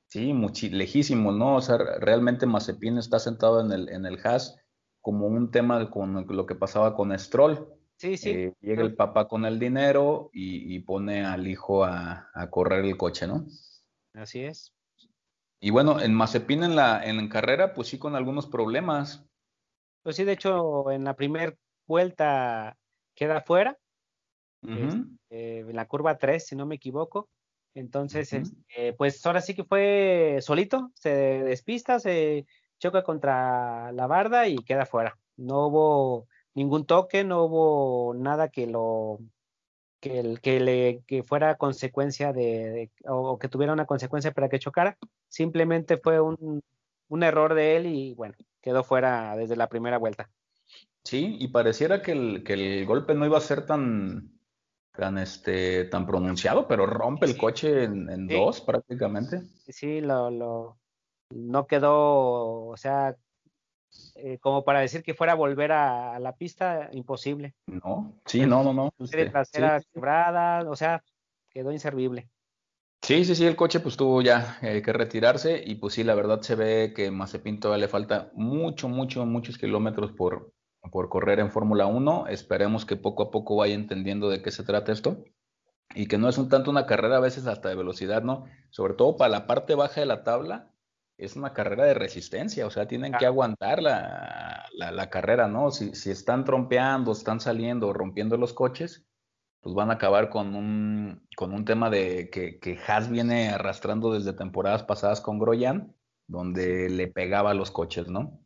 [0.08, 0.34] sí,
[0.72, 1.58] lejísimo, ¿no?
[1.58, 4.58] O sea, re- realmente Mazepin está sentado en el, en el Haas
[5.02, 7.68] como un tema con lo que pasaba con Stroll.
[7.98, 8.30] sí, sí.
[8.32, 12.86] Eh, llega el papá con el dinero y, y pone al hijo a, a correr
[12.86, 13.46] el coche, ¿no?
[14.14, 14.74] Así es.
[15.60, 19.26] Y bueno, en Mazepin en la, en carrera, pues sí con algunos problemas.
[20.04, 21.56] Pues sí, de hecho, en la primera
[21.88, 22.78] vuelta
[23.16, 23.78] queda fuera,
[24.68, 27.30] eh, en la curva 3, si no me equivoco.
[27.76, 32.46] Entonces, este, pues ahora sí que fue solito, se despista, se
[32.78, 35.18] choca contra la barda y queda fuera.
[35.38, 39.20] No hubo ningún toque, no hubo nada que lo
[40.04, 44.50] que, el- que le que fuera consecuencia de, de- o, que tuviera una consecuencia para
[44.50, 44.98] que chocara.
[45.30, 46.62] Simplemente fue un,
[47.08, 50.30] un error de él y bueno, quedó fuera desde la primera vuelta.
[51.06, 54.38] Sí, y pareciera que el, que el golpe no iba a ser tan,
[54.92, 58.36] tan, este, tan pronunciado, pero rompe el coche en, en Sí.
[58.36, 59.42] dos prácticamente.
[59.68, 60.78] sí, lo, lo,
[61.30, 63.16] no quedó, o sea,
[64.16, 67.56] eh, como para decir que fuera a volver a, la pista, imposible.
[67.68, 68.94] No, sí, no, no, no.
[69.00, 71.04] Este, trasera quebrada, o sea,
[71.50, 72.30] quedó inservible.
[73.02, 76.16] Sí, sí, sí, el coche pues tuvo ya eh, que retirarse y pues sí, la
[76.16, 80.54] verdad se ve que Mazepin todavía le falta mucho, mucho, muchos kilómetros por,
[80.90, 82.28] por correr en Fórmula 1.
[82.28, 85.26] Esperemos que poco a poco vaya entendiendo de qué se trata esto
[85.96, 88.46] y que no es un tanto una carrera a veces hasta de velocidad, ¿no?
[88.70, 90.72] Sobre todo para la parte baja de la tabla,
[91.18, 95.72] es una carrera de resistencia, o sea, tienen que aguantar la, la, carrera, ¿no?
[95.72, 99.06] Si, si, están trompeando, están saliendo, rompiendo los coches,
[99.62, 104.12] pues van a acabar con un, con un tema de que, que Haas viene arrastrando
[104.14, 105.96] desde temporadas pasadas con Groyan,
[106.28, 108.40] donde le pegaba a los coches, ¿no?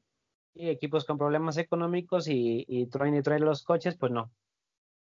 [0.53, 4.32] Y equipos con problemas económicos y, y traen y traen los coches, pues no.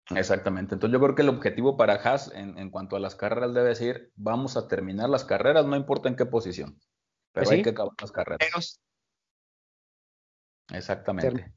[0.09, 0.73] Exactamente.
[0.73, 3.75] Entonces yo creo que el objetivo para Haas en, en, cuanto a las carreras debe
[3.75, 6.77] ser, vamos a terminar las carreras, no importa en qué posición,
[7.31, 8.79] pero hay que acabar las carreras.
[10.69, 11.53] Exactamente.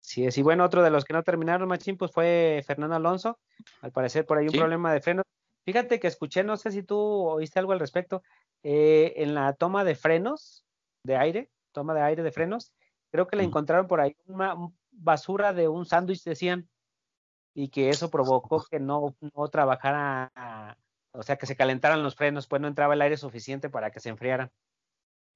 [0.00, 0.38] Sí, es.
[0.38, 3.38] Y bueno, otro de los que no terminaron, Machín, pues fue Fernando Alonso.
[3.82, 5.24] Al parecer por ahí un problema de frenos.
[5.64, 8.22] Fíjate que escuché, no sé si tú oíste algo al respecto,
[8.62, 10.64] eh, en la toma de frenos
[11.02, 12.72] de aire, toma de aire de frenos,
[13.10, 14.56] creo que le encontraron por ahí una
[14.90, 16.68] basura de un sándwich, decían,
[17.54, 20.78] y que eso provocó que no, no trabajara,
[21.12, 24.00] o sea, que se calentaran los frenos, pues no entraba el aire suficiente para que
[24.00, 24.50] se enfriaran.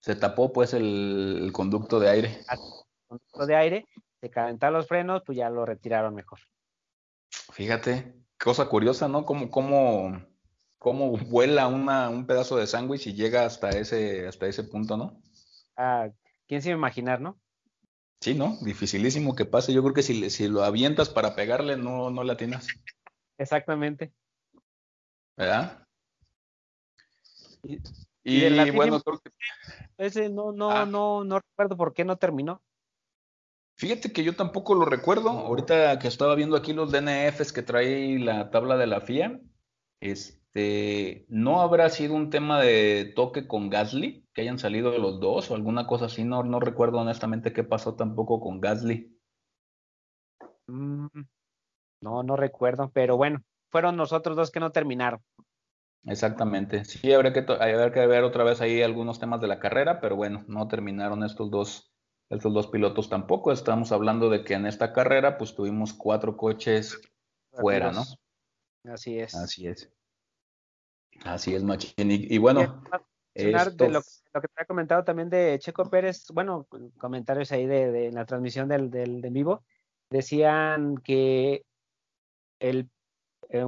[0.03, 2.41] Se tapó pues el, el conducto de aire.
[2.51, 2.59] El
[3.07, 3.87] conducto de aire
[4.21, 6.41] de calentar los frenos, pues ya lo retiraron mejor.
[7.53, 9.25] Fíjate, cosa curiosa, ¿no?
[9.25, 10.21] Cómo, cómo,
[10.79, 15.23] cómo vuela una, un pedazo de sándwich y llega hasta ese, hasta ese punto, ¿no?
[15.77, 16.09] Ah,
[16.49, 17.41] ¿quién se iba a imaginar, no?
[18.21, 18.57] Sí, ¿no?
[18.61, 19.73] Dificilísimo que pase.
[19.73, 22.67] Yo creo que si, si lo avientas para pegarle, no, no la tienes.
[23.39, 24.13] Exactamente.
[25.37, 25.87] ¿Verdad?
[28.25, 29.31] Y, bueno, creo que...
[29.99, 30.87] Ese no, no, ah.
[30.87, 32.63] no, no recuerdo por qué no terminó.
[33.77, 35.31] Fíjate que yo tampoco lo recuerdo.
[35.31, 39.41] Ahorita que estaba viendo aquí los DNFs que trae la tabla de la FIA,
[40.01, 44.25] este, ¿no habrá sido un tema de toque con Gasly?
[44.33, 46.23] Que hayan salido los dos o alguna cosa así.
[46.23, 49.19] No, no recuerdo honestamente qué pasó tampoco con Gasly.
[50.69, 51.07] Mm,
[52.03, 55.21] no, no recuerdo, pero bueno, fueron nosotros dos que no terminaron.
[56.05, 56.85] Exactamente.
[56.85, 60.17] Sí, habría que, habría que ver otra vez ahí algunos temas de la carrera, pero
[60.17, 61.93] bueno, no terminaron estos dos
[62.33, 63.53] estos dos pilotos tampoco.
[63.53, 66.99] Estamos hablando de que en esta carrera pues tuvimos cuatro coches
[67.51, 68.05] fuera, ¿no?
[68.85, 69.35] Así es.
[69.35, 69.93] Así es.
[71.25, 72.11] Así es, Machín.
[72.11, 72.83] Y, bueno.
[73.35, 76.67] de lo, que te ha comentado también de Checo Pérez, bueno,
[76.99, 79.63] comentarios ahí de, la transmisión del, del, de vivo,
[80.11, 81.65] decían que
[82.59, 82.89] el,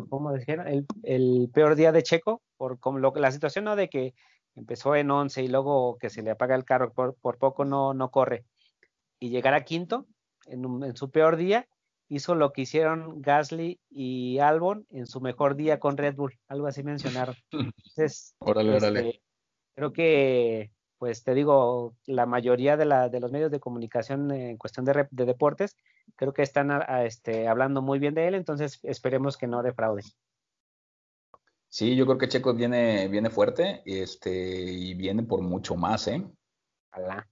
[0.09, 0.67] ¿cómo decían?
[0.67, 3.77] El, el, peor día de Checo, por como lo, la situación ¿no?
[3.77, 4.15] de que
[4.55, 7.95] empezó en 11 y luego que se le apaga el carro, por, por poco no,
[7.95, 8.45] no corre
[9.25, 10.07] y llegar a quinto
[10.47, 11.67] en, su peor día,
[12.09, 16.67] hizo lo que hicieron Gasly y Albon en su mejor día con Red Bull, algo
[16.67, 17.35] así mencionaron.
[17.53, 19.01] Entonces, órale, órale.
[19.09, 19.23] Este,
[19.75, 24.57] creo que, pues te digo, la mayoría de, la, de los medios de comunicación en
[24.57, 25.77] cuestión de, de deportes,
[26.17, 26.71] creo que están
[27.05, 30.03] este, hablando muy bien de él, entonces esperemos que no defraude.
[31.69, 36.25] Sí, yo creo que Checo viene, viene fuerte este, y viene por mucho más, ¿eh?
[36.93, 37.29] Ojalá.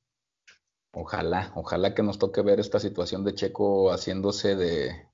[0.94, 5.11] Ojalá, ojalá que nos toque ver esta situación de Checo haciéndose de,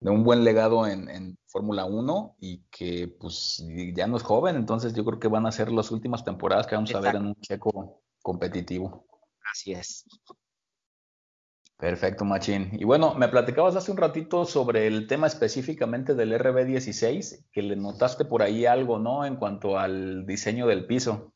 [0.00, 4.56] de un buen legado en, en Fórmula 1 y que pues ya no es joven,
[4.56, 7.26] entonces yo creo que van a ser las últimas temporadas que vamos a ver en
[7.26, 9.06] un Checo competitivo.
[9.50, 10.04] Así es.
[11.78, 12.70] Perfecto, Machín.
[12.72, 17.76] Y bueno, me platicabas hace un ratito sobre el tema específicamente del RB16, que le
[17.76, 19.24] notaste por ahí algo, ¿no?
[19.24, 21.32] En cuanto al diseño del piso.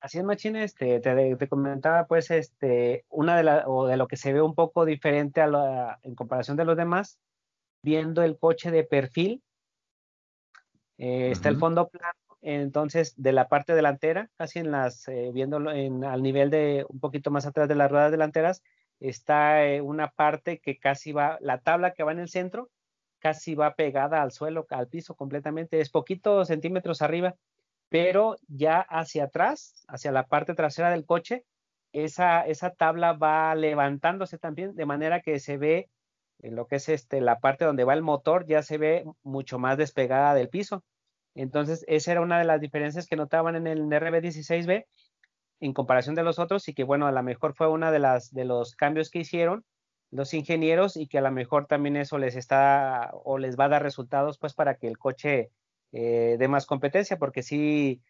[0.00, 4.18] Así es, Machine, este, te, comentaba pues este, una de la, o de lo que
[4.18, 7.18] se ve un poco diferente a la, en comparación de los demás,
[7.86, 9.44] viendo el coche de perfil,
[10.98, 15.70] eh, está el fondo plano, entonces de la parte delantera, casi en las, eh, viéndolo
[15.70, 18.64] en, al nivel de un poquito más atrás de las ruedas delanteras,
[18.98, 22.70] está eh, una parte que casi va, la tabla que va en el centro,
[23.20, 27.36] casi va pegada al suelo, al piso completamente, es poquitos centímetros arriba
[27.88, 31.44] pero ya hacia atrás, hacia la parte trasera del coche,
[31.92, 35.88] esa, esa tabla va levantándose también, de manera que se ve
[36.40, 39.58] en lo que es este, la parte donde va el motor, ya se ve mucho
[39.58, 40.84] más despegada del piso.
[41.34, 44.86] Entonces, esa era una de las diferencias que notaban en el RB16B
[45.60, 48.32] en comparación de los otros y que bueno, a lo mejor fue una de las
[48.32, 49.64] de los cambios que hicieron
[50.10, 53.68] los ingenieros y que a lo mejor también eso les está o les va a
[53.68, 55.50] dar resultados pues para que el coche
[55.92, 58.02] eh, de más competencia, porque sí,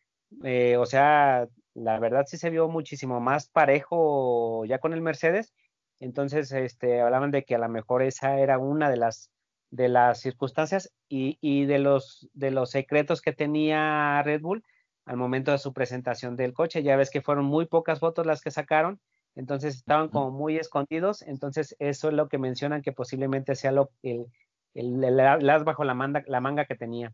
[0.45, 5.55] eh, o sea, la verdad sí se vio muchísimo más parejo ya con el Mercedes
[6.01, 9.31] Entonces, este, hablaban de que a lo mejor esa era una de las
[9.71, 14.63] de las circunstancias y, y de los de los secretos que tenía Red Bull
[15.07, 16.83] al momento de su presentación del coche.
[16.83, 19.01] Ya ves que fueron muy pocas fotos las que sacaron,
[19.35, 21.23] entonces estaban como muy escondidos.
[21.23, 24.27] Entonces, eso es lo que mencionan que posiblemente sea lo, el,
[24.75, 27.13] el, el, as bajo la manga, la manga que tenía.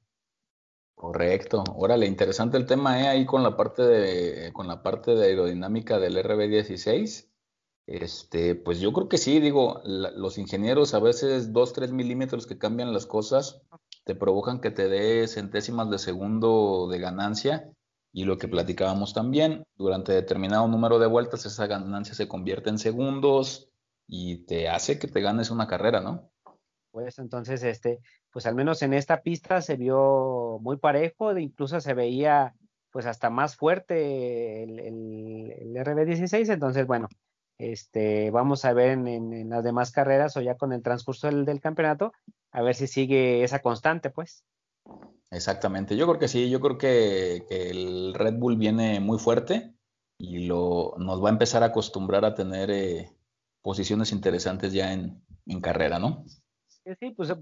[0.94, 1.64] Correcto.
[1.74, 3.08] Órale, interesante el tema, ¿eh?
[3.08, 7.28] Ahí con la parte de, con la parte de aerodinámica del RB16.
[7.86, 12.46] Este, pues yo creo que sí, digo, la, los ingenieros a veces 2, 3 milímetros
[12.46, 13.62] que cambian las cosas
[14.04, 17.70] te provocan que te dé centésimas de segundo de ganancia
[18.12, 22.78] y lo que platicábamos también, durante determinado número de vueltas esa ganancia se convierte en
[22.78, 23.70] segundos
[24.06, 26.30] y te hace que te ganes una carrera, ¿no?
[26.90, 31.94] Pues entonces, este, pues al menos en esta pista se vio muy parejo, incluso se
[31.94, 32.54] veía
[32.90, 37.08] pues hasta más fuerte el, el, el RB16, entonces bueno,
[37.70, 41.28] este, vamos a ver en, en, en, las demás carreras o ya con el transcurso
[41.28, 42.12] del, del, campeonato,
[42.50, 44.44] a ver si sigue esa constante, pues.
[45.30, 49.74] Exactamente, yo creo que sí, yo creo que, que el Red Bull viene muy fuerte
[50.18, 53.12] y lo, nos va a empezar a acostumbrar a tener eh,
[53.62, 56.24] posiciones interesantes ya en, en carrera, ¿no?
[56.26, 57.32] Sí, pues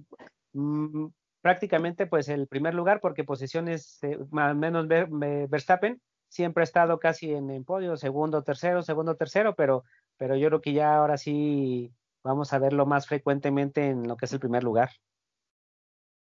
[0.53, 1.07] mmm,
[1.41, 6.01] prácticamente pues el primer lugar porque posiciones eh, más o menos Verstappen
[6.31, 9.85] siempre ha estado casi en podio, segundo, tercero, segundo, tercero, pero,
[10.21, 14.27] pero yo creo que ya ahora sí vamos a verlo más frecuentemente en lo que
[14.27, 14.91] es el primer lugar.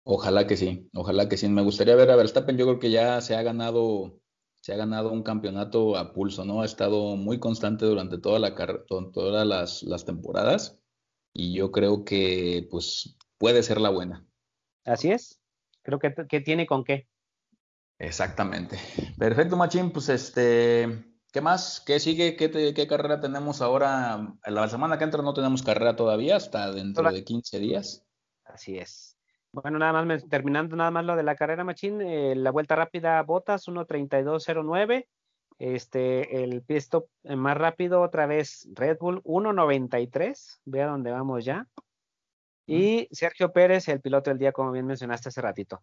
[0.05, 1.49] Ojalá que sí, ojalá que sí.
[1.49, 4.21] Me gustaría ver a Verstappen, yo creo que ya se ha ganado,
[4.61, 6.61] se ha ganado un campeonato a pulso, ¿no?
[6.61, 10.79] Ha estado muy constante durante toda la todas las, las temporadas
[11.33, 14.27] y yo creo que pues puede ser la buena.
[14.85, 15.41] Así es.
[15.81, 17.09] Creo que, que tiene con qué.
[17.99, 18.79] Exactamente.
[19.17, 19.91] Perfecto, Machín.
[19.91, 21.83] Pues este, ¿qué más?
[21.85, 22.35] ¿Qué sigue?
[22.35, 24.27] ¿Qué, te, ¿Qué, carrera tenemos ahora?
[24.47, 28.07] La semana que entra no tenemos carrera todavía, hasta dentro de 15 días.
[28.47, 29.19] Así es.
[29.53, 32.75] Bueno, nada más, me, terminando nada más lo de la carrera, Machín, eh, la vuelta
[32.75, 35.09] rápida Botas 1.32.09.
[35.59, 40.61] Este, el pit stop más rápido, otra vez Red Bull 1.93.
[40.65, 41.67] Vea dónde vamos ya.
[42.67, 45.83] Y Sergio Pérez, el piloto del día, como bien mencionaste hace ratito.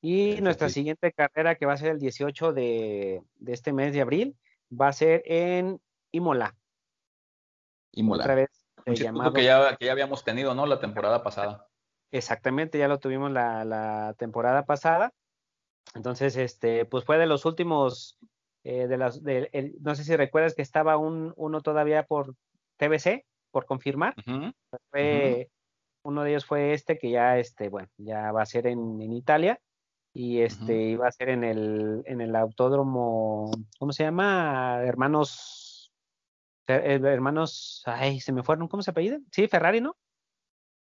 [0.00, 0.44] Y Perfecto.
[0.44, 4.34] nuestra siguiente carrera, que va a ser el 18 de, de, este mes de abril,
[4.70, 5.80] va a ser en
[6.12, 6.54] Imola.
[7.92, 8.22] Imola.
[8.22, 8.50] Otra vez.
[8.86, 9.32] Un llamado...
[9.32, 10.66] que, ya, que ya habíamos tenido, ¿no?
[10.66, 11.66] La temporada pasada.
[12.10, 15.12] Exactamente, ya lo tuvimos la, la temporada pasada.
[15.94, 18.18] Entonces, este, pues fue de los últimos,
[18.64, 22.34] eh, de las, de, el, no sé si recuerdas que estaba un, uno todavía por
[22.78, 24.14] TBC, por confirmar.
[24.18, 24.54] Uh -huh.
[24.90, 25.58] Fue, uh -huh
[26.08, 29.12] uno de ellos fue este que ya este bueno ya va a ser en, en
[29.12, 29.60] Italia
[30.18, 30.92] y este uh -huh.
[30.94, 35.92] iba a ser en el en el autódromo cómo se llama hermanos
[36.66, 39.96] eh, hermanos ay se me fueron cómo se apellidan sí Ferrari no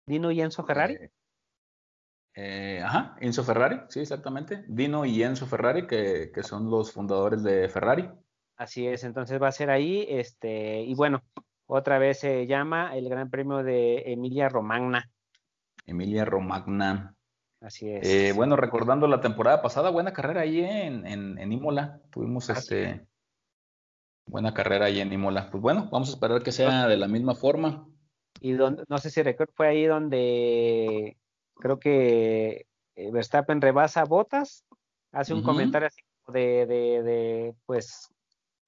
[0.07, 1.11] Dino y Enzo Ferrari eh,
[2.37, 7.43] eh, ajá Enzo Ferrari sí exactamente Dino y Enzo Ferrari que, que son los fundadores
[7.43, 8.09] de Ferrari
[8.57, 11.25] así es entonces va a ser ahí este y bueno
[11.67, 15.11] otra vez se llama el Gran Premio de Emilia Romagna.
[15.87, 17.14] Emilia Romagna.
[17.65, 18.07] Así es.
[18.07, 22.03] Eh, bueno, recordando la temporada pasada, buena carrera ahí en, en, en Imola.
[22.11, 23.01] Tuvimos ah, este sí.
[24.27, 25.49] buena carrera ahí en Imola.
[25.51, 27.89] Pues bueno, vamos a esperar que sea de la misma forma.
[28.41, 31.17] Y donde, no sé si recuerdo, fue ahí donde
[31.55, 34.67] creo que eh, Verstappen rebasa botas,
[35.11, 35.47] hace un uh -huh.
[35.47, 38.11] comentario así de, de, de, pues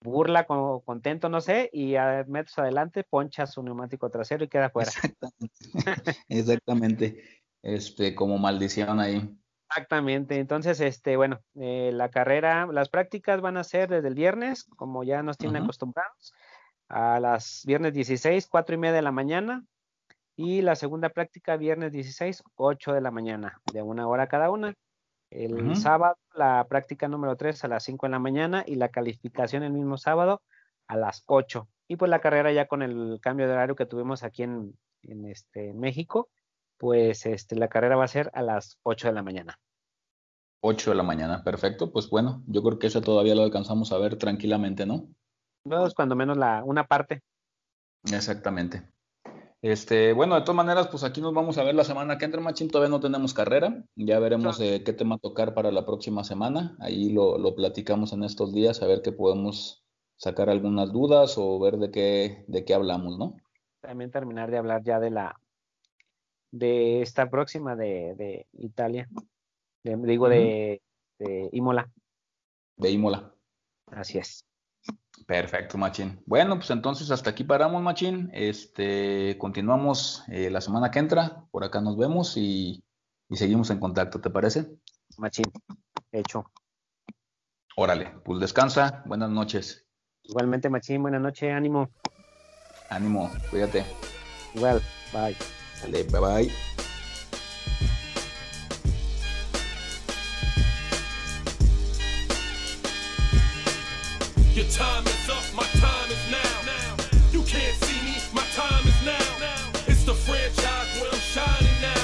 [0.00, 4.70] burla, como contento, no sé, y a metros adelante poncha su neumático trasero y queda
[4.70, 4.90] fuera.
[4.90, 5.54] Exactamente.
[6.28, 7.24] Exactamente.
[7.66, 9.28] Este, como maldición ahí.
[9.68, 10.38] Exactamente.
[10.38, 15.02] Entonces, este, bueno, eh, la carrera, las prácticas van a ser desde el viernes, como
[15.02, 15.64] ya nos tienen uh -huh.
[15.64, 16.32] acostumbrados,
[16.88, 19.64] a las viernes 16, cuatro y media de la mañana,
[20.36, 24.74] y la segunda práctica viernes 16, 8 de la mañana, de una hora cada una.
[25.30, 25.74] El uh -huh.
[25.74, 29.72] sábado, la práctica número 3 a las 5 de la mañana y la calificación el
[29.72, 30.40] mismo sábado
[30.86, 31.68] a las 8.
[31.88, 35.24] Y pues la carrera ya con el cambio de horario que tuvimos aquí en, en
[35.26, 36.28] este, México,
[36.78, 39.58] pues este, la carrera va a ser a las 8 de la mañana.
[40.60, 41.92] 8 de la mañana, perfecto.
[41.92, 45.08] Pues bueno, yo creo que eso todavía lo alcanzamos a ver tranquilamente, ¿no?
[45.62, 47.22] Pues cuando menos la, una parte.
[48.04, 48.82] Exactamente.
[49.62, 52.40] Este, bueno, de todas maneras, pues aquí nos vamos a ver la semana que entra,
[52.40, 52.70] Machín.
[52.70, 53.84] Todavía no tenemos carrera.
[53.96, 56.76] Ya veremos eh, qué tema tocar para la próxima semana.
[56.80, 59.84] Ahí lo, lo, platicamos en estos días, a ver qué podemos
[60.16, 63.36] sacar algunas dudas o ver de qué, de qué hablamos, ¿no?
[63.80, 65.40] También terminar de hablar ya de la
[66.50, 69.08] de esta próxima de, de Italia.
[69.82, 70.82] De, digo, de,
[71.18, 71.90] de Imola.
[72.76, 73.32] De Imola.
[73.86, 74.44] Así es.
[75.26, 76.22] Perfecto, Machín.
[76.26, 78.30] Bueno, pues entonces hasta aquí paramos, Machín.
[78.32, 81.44] Este, continuamos eh, la semana que entra.
[81.50, 82.84] Por acá nos vemos y,
[83.28, 84.66] y seguimos en contacto, ¿te parece?
[85.18, 85.46] Machín,
[86.12, 86.50] hecho.
[87.76, 89.02] Órale, pues descansa.
[89.06, 89.86] Buenas noches.
[90.22, 91.90] Igualmente, Machín, buenas noches, ánimo.
[92.90, 93.84] Ánimo, cuídate.
[94.54, 94.80] Igual,
[95.12, 95.65] bye.
[95.90, 96.50] Dale, bye bye.
[104.54, 106.42] Your time is up, my time is now.
[107.30, 109.20] You can't see me, my time is now.
[109.86, 111.94] It's the franchise where I'm shining now.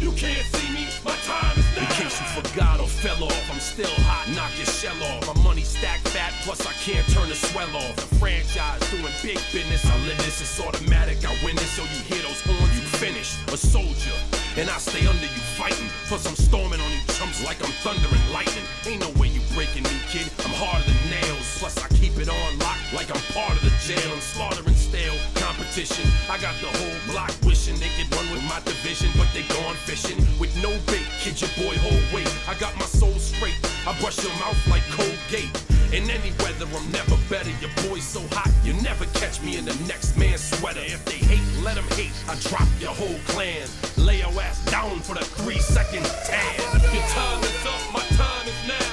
[0.00, 1.82] You can't see me, my time is now.
[1.82, 5.26] In case you forgot or fell off, I'm still hot, knock your shell off.
[5.34, 7.96] My money stacked fat, plus I can't turn the swell off.
[7.96, 11.18] The franchise doing big business, I live this, it's automatic.
[11.26, 13.36] I win this, so you hear those horns, you finish.
[13.52, 14.16] A soldier,
[14.56, 15.88] and I stay under you fighting.
[16.08, 18.64] Plus I'm storming on you chumps like I'm thunder and lightning.
[18.86, 20.28] Ain't no way you breaking me, kid.
[20.44, 21.46] I'm harder than nails.
[21.58, 24.08] Plus I keep it on lock like I'm part of the jail.
[24.12, 26.08] I'm slaughtering stale competition.
[26.30, 29.76] I got the whole block wishing they could run with my division, but they gone
[29.84, 31.06] fishing with no bait.
[31.20, 32.30] Kid your boy whole weight.
[32.48, 33.58] I got my soul straight.
[33.86, 35.52] I brush your mouth like Colgate.
[35.92, 37.50] In any weather, I'm never better.
[37.60, 40.80] Your boy's so hot, you never catch me in the next man's sweater.
[40.80, 42.12] If they hate, let them hate.
[42.28, 43.68] I drop your whole clan.
[43.96, 46.56] Lay your ass down for the three second tan.
[46.92, 48.86] Your time is up, my time is now.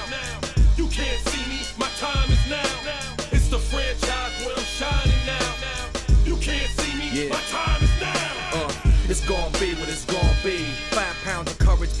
[0.76, 2.62] You can't see me, my time is now.
[3.32, 5.50] It's the franchise where I'm shining now.
[6.24, 7.30] You can't see me, Yeah.
[7.30, 8.64] my time is now.
[8.64, 8.72] Uh,
[9.08, 10.64] it's gonna be what it's gonna be.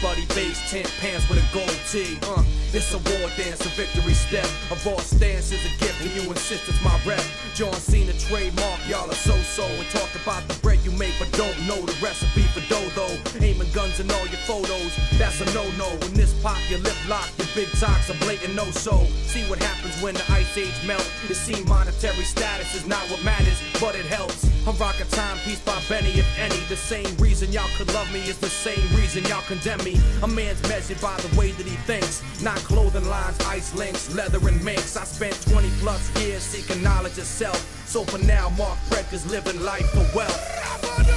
[0.04, 2.18] Buddy base, ten pants with a gold tee.
[2.28, 2.44] Uh,
[2.76, 4.44] it's a war dance, a victory step.
[4.70, 7.24] A raw stance is a gift, and you insist it's my rep.
[7.54, 9.64] John Cena trademark, y'all are so-so.
[9.64, 13.08] And talk about the bread you make, but don't know the recipe for dodo.
[13.40, 15.88] Aiming guns in all your photos, that's a no-no.
[16.04, 19.06] When this pop, your lip lock, your big talks a blatant no-so.
[19.24, 21.08] See what happens when the ice age melt.
[21.30, 24.53] It seems monetary status is not what matters, but it helps.
[24.66, 26.56] I'm rocking timepiece by Benny, if any.
[26.68, 30.00] The same reason y'all could love me is the same reason y'all condemn me.
[30.22, 34.38] A man's measured by the way that he thinks, not clothing lines, ice links, leather
[34.48, 34.96] and minks.
[34.96, 37.58] I spent 20 plus years seeking knowledge of self.
[37.86, 38.78] So for now, Mark
[39.12, 40.40] is living life for wealth.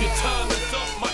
[0.02, 1.07] Your time is up,